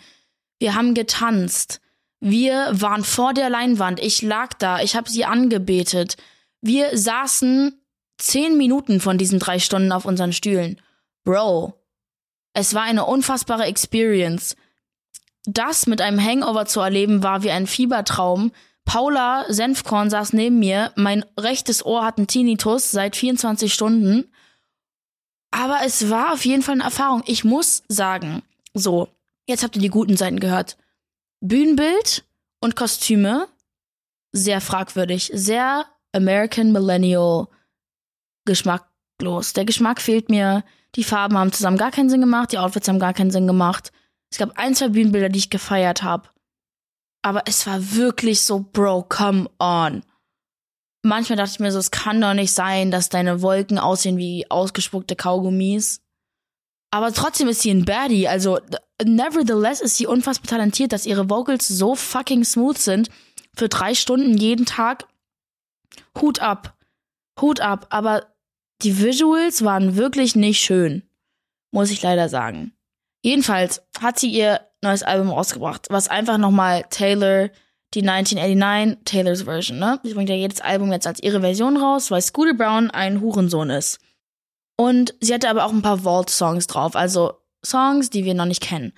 Wir 0.59 0.75
haben 0.75 0.93
getanzt. 0.93 1.81
Wir 2.19 2.69
waren 2.71 3.03
vor 3.03 3.33
der 3.33 3.49
Leinwand. 3.49 3.99
Ich 3.99 4.21
lag 4.21 4.53
da. 4.53 4.79
Ich 4.81 4.95
habe 4.95 5.09
sie 5.09 5.25
angebetet. 5.25 6.17
Wir 6.61 6.95
saßen 6.95 7.81
zehn 8.19 8.57
Minuten 8.57 8.99
von 8.99 9.17
diesen 9.17 9.39
drei 9.39 9.57
Stunden 9.57 9.91
auf 9.91 10.05
unseren 10.05 10.31
Stühlen. 10.31 10.79
Bro, 11.23 11.73
es 12.53 12.73
war 12.73 12.83
eine 12.83 13.05
unfassbare 13.05 13.65
Experience. 13.65 14.55
Das 15.45 15.87
mit 15.87 16.01
einem 16.01 16.23
Hangover 16.23 16.67
zu 16.67 16.79
erleben 16.81 17.23
war 17.23 17.41
wie 17.41 17.51
ein 17.51 17.65
Fiebertraum. 17.65 18.51
Paula 18.85 19.45
Senfkorn 19.47 20.09
saß 20.09 20.33
neben 20.33 20.59
mir. 20.59 20.91
Mein 20.95 21.25
rechtes 21.39 21.85
Ohr 21.85 22.03
hat 22.03 22.17
einen 22.17 22.27
Tinnitus 22.27 22.91
seit 22.91 23.15
24 23.15 23.73
Stunden. 23.73 24.31
Aber 25.51 25.79
es 25.85 26.09
war 26.09 26.33
auf 26.33 26.45
jeden 26.45 26.61
Fall 26.61 26.75
eine 26.75 26.83
Erfahrung. 26.83 27.23
Ich 27.25 27.43
muss 27.43 27.83
sagen, 27.87 28.41
so, 28.73 29.09
jetzt 29.47 29.63
habt 29.63 29.75
ihr 29.75 29.81
die 29.81 29.89
guten 29.89 30.17
Seiten 30.17 30.39
gehört. 30.39 30.77
Bühnenbild 31.41 32.23
und 32.59 32.75
Kostüme, 32.75 33.47
sehr 34.31 34.61
fragwürdig. 34.61 35.31
Sehr 35.33 35.85
American 36.13 36.71
Millennial 36.71 37.47
geschmacklos. 38.45 39.53
Der 39.53 39.65
Geschmack 39.65 40.01
fehlt 40.01 40.29
mir. 40.29 40.63
Die 40.95 41.03
Farben 41.03 41.37
haben 41.37 41.51
zusammen 41.51 41.77
gar 41.77 41.91
keinen 41.91 42.09
Sinn 42.09 42.21
gemacht. 42.21 42.51
Die 42.51 42.57
Outfits 42.57 42.87
haben 42.87 42.99
gar 42.99 43.13
keinen 43.13 43.31
Sinn 43.31 43.47
gemacht. 43.47 43.91
Es 44.29 44.37
gab 44.37 44.57
ein, 44.57 44.75
zwei 44.75 44.89
Bühnenbilder, 44.89 45.29
die 45.29 45.39
ich 45.39 45.49
gefeiert 45.49 46.03
habe. 46.03 46.29
Aber 47.21 47.43
es 47.45 47.67
war 47.67 47.95
wirklich 47.95 48.41
so, 48.41 48.59
Bro, 48.59 49.03
come 49.03 49.49
on. 49.59 50.03
Manchmal 51.03 51.37
dachte 51.37 51.53
ich 51.53 51.59
mir 51.59 51.71
so, 51.71 51.79
es 51.79 51.91
kann 51.91 52.21
doch 52.21 52.33
nicht 52.33 52.53
sein, 52.53 52.91
dass 52.91 53.09
deine 53.09 53.41
Wolken 53.41 53.79
aussehen 53.79 54.17
wie 54.17 54.49
ausgespuckte 54.49 55.15
Kaugummis. 55.15 56.01
Aber 56.91 57.13
trotzdem 57.13 57.47
ist 57.47 57.61
sie 57.61 57.71
ein 57.71 57.85
Baddie. 57.85 58.27
Also, 58.27 58.59
nevertheless 59.03 59.81
ist 59.81 59.97
sie 59.97 60.07
unfassbar 60.07 60.49
talentiert, 60.49 60.91
dass 60.91 61.05
ihre 61.05 61.29
Vocals 61.29 61.67
so 61.67 61.95
fucking 61.95 62.43
smooth 62.43 62.77
sind. 62.77 63.09
Für 63.55 63.69
drei 63.69 63.95
Stunden 63.95 64.37
jeden 64.37 64.65
Tag. 64.65 65.07
Hut 66.19 66.39
ab. 66.39 66.77
Hut 67.39 67.61
ab. 67.61 67.87
Aber 67.89 68.27
die 68.81 69.01
Visuals 69.01 69.63
waren 69.63 69.95
wirklich 69.95 70.35
nicht 70.35 70.59
schön. 70.59 71.03
Muss 71.71 71.91
ich 71.91 72.01
leider 72.01 72.29
sagen. 72.29 72.73
Jedenfalls 73.23 73.81
hat 73.99 74.19
sie 74.19 74.29
ihr 74.29 74.59
neues 74.81 75.03
Album 75.03 75.29
rausgebracht, 75.29 75.87
was 75.89 76.07
einfach 76.07 76.37
nochmal 76.37 76.83
Taylor, 76.89 77.49
die 77.93 78.07
1989, 78.07 78.99
Taylors 79.05 79.43
Version, 79.43 79.79
ne? 79.79 79.99
Sie 80.03 80.13
bringt 80.13 80.29
ja 80.29 80.35
jedes 80.35 80.61
Album 80.61 80.91
jetzt 80.91 81.07
als 81.07 81.21
ihre 81.21 81.41
Version 81.41 81.77
raus, 81.77 82.09
weil 82.09 82.21
Scooter 82.21 82.53
Brown 82.53 82.89
ein 82.89 83.21
Hurensohn 83.21 83.69
ist. 83.69 83.99
Und 84.77 85.13
sie 85.19 85.33
hatte 85.33 85.49
aber 85.49 85.65
auch 85.65 85.71
ein 85.73 85.81
paar 85.81 85.99
Vault-Songs 85.99 86.67
drauf, 86.67 86.95
also 86.95 87.33
Songs, 87.63 88.09
die 88.09 88.25
wir 88.25 88.33
noch 88.33 88.45
nicht 88.45 88.63
kennen. 88.63 88.93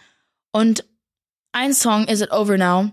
Und 0.51 0.85
ein 1.51 1.73
Song, 1.73 2.07
Is 2.07 2.21
It 2.21 2.31
Over 2.31 2.57
Now? 2.57 2.91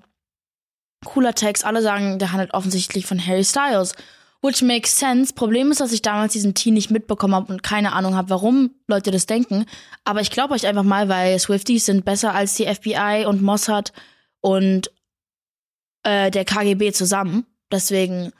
Cooler 1.04 1.34
Text, 1.34 1.64
alle 1.64 1.82
sagen, 1.82 2.18
der 2.18 2.32
handelt 2.32 2.52
offensichtlich 2.52 3.06
von 3.06 3.24
Harry 3.24 3.44
Styles. 3.44 3.94
Which 4.42 4.62
makes 4.62 4.98
sense. 4.98 5.34
Problem 5.34 5.70
ist, 5.70 5.80
dass 5.80 5.92
ich 5.92 6.00
damals 6.00 6.32
diesen 6.32 6.54
Tee 6.54 6.70
nicht 6.70 6.90
mitbekommen 6.90 7.34
habe 7.34 7.52
und 7.52 7.62
keine 7.62 7.92
Ahnung 7.92 8.16
habe, 8.16 8.30
warum 8.30 8.70
Leute 8.86 9.10
das 9.10 9.26
denken. 9.26 9.66
Aber 10.04 10.22
ich 10.22 10.30
glaube 10.30 10.54
euch 10.54 10.66
einfach 10.66 10.82
mal, 10.82 11.10
weil 11.10 11.38
Swifties 11.38 11.86
sind 11.86 12.06
besser 12.06 12.34
als 12.34 12.54
die 12.54 12.66
FBI 12.66 13.26
und 13.26 13.42
Mossad 13.42 13.92
und 14.40 14.90
äh, 16.04 16.30
der 16.30 16.46
KGB 16.46 16.92
zusammen. 16.92 17.44
Deswegen 17.70 18.32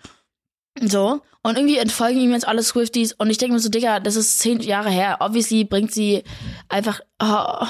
so. 0.80 1.20
Und 1.42 1.56
irgendwie 1.56 1.78
entfolgen 1.78 2.20
ihm 2.20 2.32
jetzt 2.32 2.48
alle 2.48 2.62
Swifties 2.62 3.12
und 3.12 3.30
ich 3.30 3.38
denke 3.38 3.54
mir 3.54 3.60
so, 3.60 3.68
Digga, 3.68 4.00
das 4.00 4.16
ist 4.16 4.38
zehn 4.38 4.60
Jahre 4.60 4.90
her. 4.90 5.18
Obviously 5.20 5.64
bringt 5.64 5.92
sie 5.92 6.22
einfach. 6.68 7.00
Oh, 7.22 7.66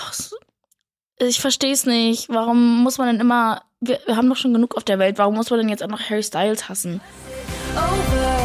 ich 1.18 1.40
verstehe 1.40 1.72
es 1.72 1.84
nicht. 1.84 2.28
Warum 2.28 2.82
muss 2.82 2.98
man 2.98 3.08
denn 3.08 3.20
immer. 3.20 3.62
Wir, 3.80 3.98
wir 4.06 4.16
haben 4.16 4.28
doch 4.28 4.36
schon 4.36 4.52
genug 4.52 4.76
auf 4.76 4.84
der 4.84 4.98
Welt. 4.98 5.18
Warum 5.18 5.34
muss 5.34 5.50
man 5.50 5.60
denn 5.60 5.68
jetzt 5.68 5.82
auch 5.82 5.88
noch 5.88 6.10
Harry 6.10 6.22
Styles 6.22 6.68
hassen? 6.68 7.00
Over 7.76 8.40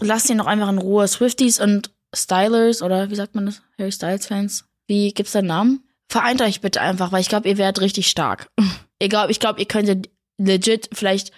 Lasst 0.00 0.30
ihn 0.30 0.38
doch 0.38 0.46
einfach 0.46 0.70
in 0.70 0.78
Ruhe. 0.78 1.06
Swifties 1.06 1.60
und 1.60 1.90
Stylers 2.14 2.82
oder 2.82 3.10
wie 3.10 3.14
sagt 3.14 3.34
man 3.34 3.46
das? 3.46 3.62
Harry 3.78 3.92
Styles 3.92 4.26
Fans. 4.26 4.64
Wie 4.86 5.12
gibt's 5.12 5.32
da 5.32 5.40
einen 5.40 5.48
Namen? 5.48 5.84
Vereint 6.08 6.40
euch 6.42 6.60
bitte 6.60 6.80
einfach, 6.80 7.12
weil 7.12 7.20
ich 7.20 7.28
glaube, 7.28 7.48
ihr 7.48 7.58
werdet 7.58 7.80
richtig 7.80 8.08
stark. 8.08 8.48
Ich 9.02 9.08
glaube, 9.08 9.32
ich, 9.32 9.40
glaub, 9.40 9.58
ihr 9.58 9.64
könntet 9.64 10.10
legit 10.36 10.90
vielleicht 10.92 11.32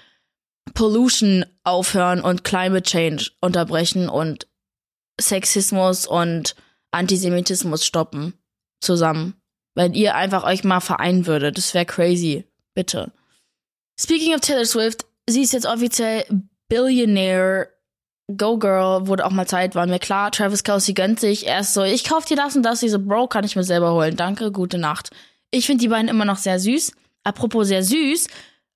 Pollution 0.75 1.45
aufhören 1.63 2.21
und 2.21 2.43
Climate 2.43 2.83
Change 2.83 3.31
unterbrechen 3.41 4.09
und 4.09 4.49
Sexismus 5.21 6.09
und 6.09 6.57
Antisemitismus 6.93 7.85
stoppen. 7.85 8.35
Zusammen. 8.81 9.35
Wenn 9.75 9.95
ihr 9.95 10.15
einfach 10.15 10.45
euch 10.45 10.65
mal 10.65 10.81
vereinen 10.81 11.27
würdet. 11.27 11.59
Das 11.59 11.75
wäre 11.75 11.87
crazy. 11.87 12.45
Bitte. 12.75 13.13
Speaking 13.99 14.35
of 14.35 14.41
Taylor 14.41 14.65
Swift, 14.65 15.05
sie 15.29 15.43
ist 15.43 15.53
jetzt 15.53 15.67
offiziell 15.67 16.25
Billionaire. 16.69 17.69
Go 18.37 18.57
Girl, 18.57 19.07
wurde 19.09 19.27
auch 19.27 19.31
mal 19.31 19.47
Zeit, 19.47 19.75
war 19.75 19.87
mir 19.87 19.99
klar. 19.99 20.31
Travis 20.31 20.65
Kelsey 20.65 20.95
gönnt 20.95 21.21
sich. 21.21 21.47
Er 21.47 21.61
ist 21.61 21.75
so, 21.75 21.83
ich 21.83 22.05
kauf 22.05 22.25
dir 22.25 22.37
das 22.37 22.57
und 22.57 22.63
das. 22.63 22.81
Sie 22.81 22.89
so, 22.89 22.99
Bro, 22.99 23.27
kann 23.27 23.45
ich 23.45 23.57
mir 23.57 23.65
selber 23.65 23.93
holen. 23.93 24.17
Danke, 24.17 24.53
gute 24.53 24.79
Nacht. 24.79 25.11
Ich 25.51 25.67
finde 25.67 25.83
die 25.83 25.89
beiden 25.89 26.09
immer 26.09 26.25
noch 26.25 26.39
sehr 26.39 26.59
süß. 26.59 26.93
Apropos 27.25 27.69
sehr 27.69 27.83
süß, 27.83 28.27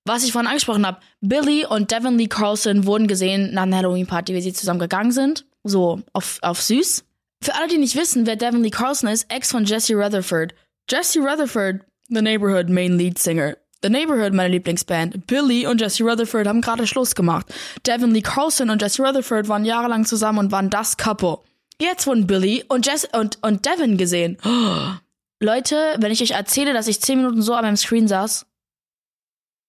was 0.05 0.23
ich 0.23 0.31
vorhin 0.31 0.47
angesprochen 0.47 0.87
habe, 0.87 1.01
Billy 1.19 1.65
und 1.65 1.91
Devin 1.91 2.17
Lee 2.17 2.27
Carlson 2.27 2.85
wurden 2.85 3.07
gesehen 3.07 3.53
nach 3.53 3.63
einer 3.63 3.77
Halloween-Party, 3.77 4.33
wie 4.33 4.41
sie 4.41 4.53
zusammen 4.53 4.79
gegangen 4.79 5.11
sind. 5.11 5.45
So, 5.63 6.01
auf, 6.13 6.39
auf 6.41 6.61
süß. 6.61 7.03
Für 7.47 7.55
alle, 7.55 7.69
die 7.69 7.77
nicht 7.77 7.95
wissen, 7.95 8.25
wer 8.25 8.35
Devin 8.35 8.61
Lee 8.61 8.71
Carlson 8.71 9.07
ist, 9.07 9.31
Ex 9.31 9.51
von 9.51 9.63
Jesse 9.63 9.95
Rutherford. 9.95 10.53
Jesse 10.89 11.21
Rutherford, 11.21 11.79
The 12.09 12.21
Neighborhood 12.21 12.67
Main 12.67 12.97
Lead 12.97 13.17
Singer. 13.17 13.55
The 13.81 13.87
Neighborhood, 13.89 14.33
meine 14.33 14.49
Lieblingsband. 14.49 15.27
Billy 15.27 15.65
und 15.65 15.79
Jesse 15.79 16.03
Rutherford 16.03 16.45
haben 16.45 16.59
gerade 16.59 16.85
Schluss 16.85 17.15
gemacht. 17.15 17.47
Devin 17.85 18.11
Lee 18.11 18.21
Carlson 18.21 18.69
und 18.69 18.81
Jesse 18.81 19.01
Rutherford 19.01 19.47
waren 19.47 19.63
jahrelang 19.63 20.03
zusammen 20.05 20.39
und 20.39 20.51
waren 20.51 20.69
das 20.69 20.97
Couple. 20.97 21.37
Jetzt 21.81 22.05
wurden 22.05 22.27
Billy 22.27 22.65
und 22.67 22.85
Jess 22.85 23.07
und, 23.13 23.41
und 23.41 23.65
Devin 23.65 23.95
gesehen. 23.95 24.37
Leute, 25.39 25.95
wenn 25.99 26.11
ich 26.11 26.21
euch 26.21 26.31
erzähle, 26.31 26.73
dass 26.73 26.89
ich 26.89 26.99
zehn 26.99 27.19
Minuten 27.19 27.41
so 27.41 27.53
an 27.53 27.63
meinem 27.63 27.77
Screen 27.77 28.09
saß, 28.09 28.45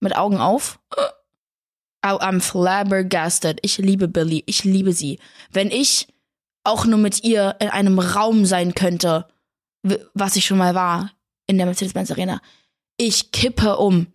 mit 0.00 0.16
Augen 0.16 0.38
auf, 0.38 0.80
I- 2.04 2.08
I'm 2.08 2.40
flabbergasted. 2.40 3.60
Ich 3.62 3.78
liebe 3.78 4.08
Billy. 4.08 4.42
Ich 4.46 4.64
liebe 4.64 4.92
sie. 4.92 5.20
Wenn 5.52 5.70
ich 5.70 6.08
auch 6.64 6.84
nur 6.84 6.98
mit 6.98 7.24
ihr 7.24 7.56
in 7.60 7.68
einem 7.68 7.98
Raum 7.98 8.44
sein 8.44 8.74
könnte, 8.74 9.26
was 10.14 10.36
ich 10.36 10.46
schon 10.46 10.58
mal 10.58 10.74
war, 10.74 11.12
in 11.46 11.56
der 11.56 11.66
Mercedes-Benz 11.66 12.10
Arena, 12.10 12.40
ich 12.96 13.32
kippe 13.32 13.76
um. 13.76 14.08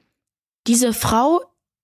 Diese 0.67 0.93
Frau, 0.93 1.41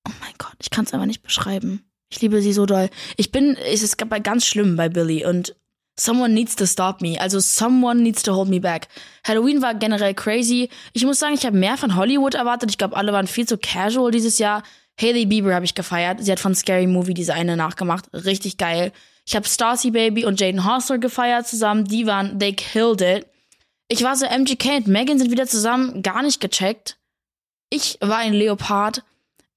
oh 0.07 0.11
mein 0.21 0.33
Gott, 0.37 0.55
ich 0.61 0.69
kann 0.69 0.85
es 0.85 0.93
einfach 0.93 1.07
nicht 1.07 1.23
beschreiben. 1.23 1.83
Ich 2.11 2.21
liebe 2.21 2.41
sie 2.41 2.53
so 2.53 2.65
doll. 2.65 2.89
Ich 3.17 3.31
bin, 3.31 3.55
es 3.55 3.83
ist 3.83 3.97
ganz 3.97 4.45
schlimm 4.45 4.75
bei 4.75 4.89
Billy 4.89 5.25
und 5.25 5.55
someone 5.99 6.33
needs 6.33 6.55
to 6.55 6.65
stop 6.65 7.01
me. 7.01 7.19
Also 7.19 7.39
someone 7.39 8.01
needs 8.01 8.23
to 8.23 8.33
hold 8.33 8.49
me 8.49 8.59
back. 8.59 8.87
Halloween 9.25 9.61
war 9.61 9.75
generell 9.75 10.13
crazy. 10.13 10.69
Ich 10.93 11.05
muss 11.05 11.19
sagen, 11.19 11.35
ich 11.35 11.45
habe 11.45 11.57
mehr 11.57 11.77
von 11.77 11.95
Hollywood 11.95 12.35
erwartet. 12.35 12.71
Ich 12.71 12.77
glaube, 12.77 12.95
alle 12.95 13.13
waren 13.13 13.27
viel 13.27 13.47
zu 13.47 13.57
casual 13.57 14.11
dieses 14.11 14.39
Jahr. 14.39 14.63
Hailey 14.99 15.25
Bieber 15.25 15.53
habe 15.53 15.65
ich 15.65 15.75
gefeiert. 15.75 16.23
Sie 16.23 16.31
hat 16.31 16.39
von 16.39 16.55
Scary 16.55 16.87
Movie 16.87 17.13
diese 17.13 17.33
eine 17.33 17.55
nachgemacht. 17.55 18.09
Richtig 18.13 18.57
geil. 18.57 18.91
Ich 19.29 19.35
habe 19.35 19.47
Stacy 19.47 19.91
Baby 19.91 20.25
und 20.25 20.39
Jaden 20.39 20.65
Hostler 20.65 20.97
gefeiert 20.97 21.47
zusammen. 21.47 21.85
Die 21.85 22.07
waren, 22.07 22.39
they 22.39 22.51
killed 22.51 23.01
it. 23.01 23.27
Ich 23.87 24.03
war 24.03 24.15
so, 24.15 24.25
MGK 24.25 24.77
und 24.77 24.87
Megan 24.87 25.19
sind 25.19 25.29
wieder 25.29 25.45
zusammen. 25.45 26.01
Gar 26.01 26.23
nicht 26.23 26.41
gecheckt. 26.41 26.97
Ich 27.69 27.99
war 28.01 28.17
ein 28.17 28.33
Leopard. 28.33 29.03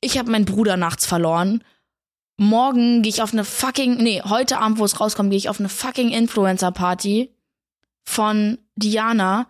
Ich 0.03 0.19
habe 0.19 0.31
meinen 0.31 0.45
Bruder 0.45 0.77
nachts 0.77 1.07
verloren. 1.07 1.65
Morgen 2.37 3.01
gehe 3.01 3.09
ich 3.09 3.23
auf 3.23 3.33
eine 3.33 3.47
fucking, 3.47 3.97
nee, 3.97 4.21
heute 4.21 4.59
Abend, 4.59 4.79
wo 4.79 4.85
es 4.85 5.01
rauskommt, 5.01 5.31
gehe 5.31 5.39
ich 5.39 5.49
auf 5.49 5.59
eine 5.59 5.71
fucking 5.71 6.11
Influencer-Party 6.11 7.35
von 8.05 8.59
Diana. 8.77 9.49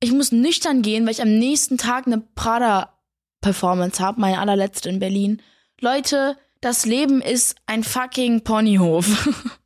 Ich 0.00 0.12
muss 0.12 0.32
nüchtern 0.32 0.80
gehen, 0.80 1.04
weil 1.04 1.12
ich 1.12 1.20
am 1.20 1.38
nächsten 1.38 1.76
Tag 1.76 2.06
eine 2.06 2.22
Prada-Performance 2.36 4.02
habe, 4.02 4.18
meine 4.18 4.38
allerletzte 4.38 4.88
in 4.88 4.98
Berlin. 4.98 5.42
Leute, 5.78 6.38
das 6.62 6.86
Leben 6.86 7.20
ist 7.20 7.56
ein 7.66 7.84
fucking 7.84 8.44
Ponyhof. 8.44 9.28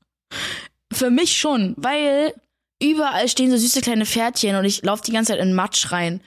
Für 0.92 1.10
mich 1.10 1.36
schon, 1.36 1.74
weil 1.76 2.34
überall 2.82 3.28
stehen 3.28 3.50
so 3.50 3.56
süße 3.56 3.80
kleine 3.80 4.06
Pferdchen 4.06 4.56
und 4.56 4.64
ich 4.64 4.82
laufe 4.82 5.02
die 5.04 5.12
ganze 5.12 5.32
Zeit 5.32 5.40
in 5.40 5.54
Matsch 5.54 5.92
rein. 5.92 6.20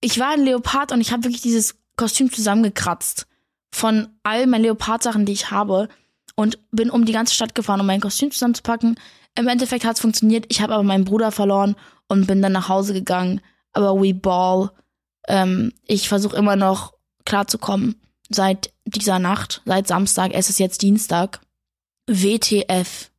Ich 0.00 0.18
war 0.18 0.30
ein 0.30 0.44
Leopard 0.44 0.92
und 0.92 1.00
ich 1.00 1.12
habe 1.12 1.24
wirklich 1.24 1.42
dieses 1.42 1.76
Kostüm 1.96 2.30
zusammengekratzt 2.30 3.26
von 3.74 4.08
all 4.22 4.46
meinen 4.46 4.62
Leopardsachen, 4.62 5.24
die 5.24 5.32
ich 5.32 5.50
habe 5.50 5.88
und 6.34 6.58
bin 6.70 6.90
um 6.90 7.04
die 7.04 7.12
ganze 7.12 7.34
Stadt 7.34 7.54
gefahren, 7.54 7.80
um 7.80 7.86
mein 7.86 8.00
Kostüm 8.00 8.30
zusammenzupacken. 8.30 8.98
Im 9.34 9.48
Endeffekt 9.48 9.84
hat 9.84 9.96
es 9.96 10.00
funktioniert. 10.00 10.46
Ich 10.48 10.60
habe 10.60 10.74
aber 10.74 10.82
meinen 10.82 11.04
Bruder 11.04 11.32
verloren 11.32 11.76
und 12.08 12.26
bin 12.26 12.42
dann 12.42 12.52
nach 12.52 12.68
Hause 12.68 12.92
gegangen. 12.92 13.40
Aber 13.72 14.00
we 14.00 14.14
ball. 14.14 14.70
Ähm, 15.28 15.72
ich 15.86 16.08
versuche 16.08 16.36
immer 16.36 16.56
noch 16.56 16.94
klarzukommen 17.24 18.00
seit 18.28 18.72
dieser 18.84 19.18
Nacht, 19.18 19.62
seit 19.64 19.88
Samstag. 19.88 20.32
Es 20.32 20.48
ist 20.48 20.58
jetzt 20.58 20.82
Dienstag. 20.82 21.40
WTF. 22.06 23.10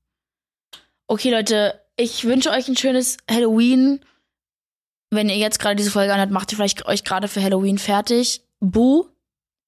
Okay, 1.08 1.32
Leute, 1.32 1.82
ich 1.96 2.26
wünsche 2.26 2.52
euch 2.52 2.68
ein 2.68 2.76
schönes 2.76 3.18
Halloween. 3.32 4.02
Wenn 5.10 5.30
ihr 5.30 5.38
jetzt 5.38 5.60
gerade 5.60 5.78
diese 5.78 5.92
Folge 5.92 6.12
anhört, 6.14 6.32
macht 6.32 6.52
ihr 6.52 6.58
vielleicht 6.58 6.86
euch 6.86 7.06
gerade 7.06 7.30
für 7.30 7.42
Halloween 7.42 7.78
fertig. 7.78 8.42
Boo 8.60 9.08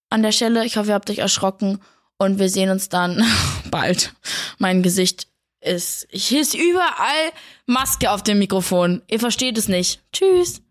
an 0.09 0.21
der 0.21 0.33
Stelle. 0.33 0.65
Ich 0.65 0.75
hoffe, 0.75 0.89
ihr 0.89 0.95
habt 0.95 1.09
euch 1.09 1.19
erschrocken 1.19 1.79
und 2.17 2.39
wir 2.39 2.49
sehen 2.49 2.69
uns 2.69 2.89
dann 2.89 3.23
bald. 3.71 4.13
Mein 4.57 4.83
Gesicht 4.83 5.27
ist, 5.61 6.07
hier 6.11 6.41
ist 6.41 6.55
überall 6.55 7.31
Maske 7.65 8.11
auf 8.11 8.21
dem 8.21 8.39
Mikrofon. 8.39 9.01
Ihr 9.07 9.19
versteht 9.19 9.57
es 9.57 9.69
nicht. 9.69 10.01
Tschüss. 10.11 10.61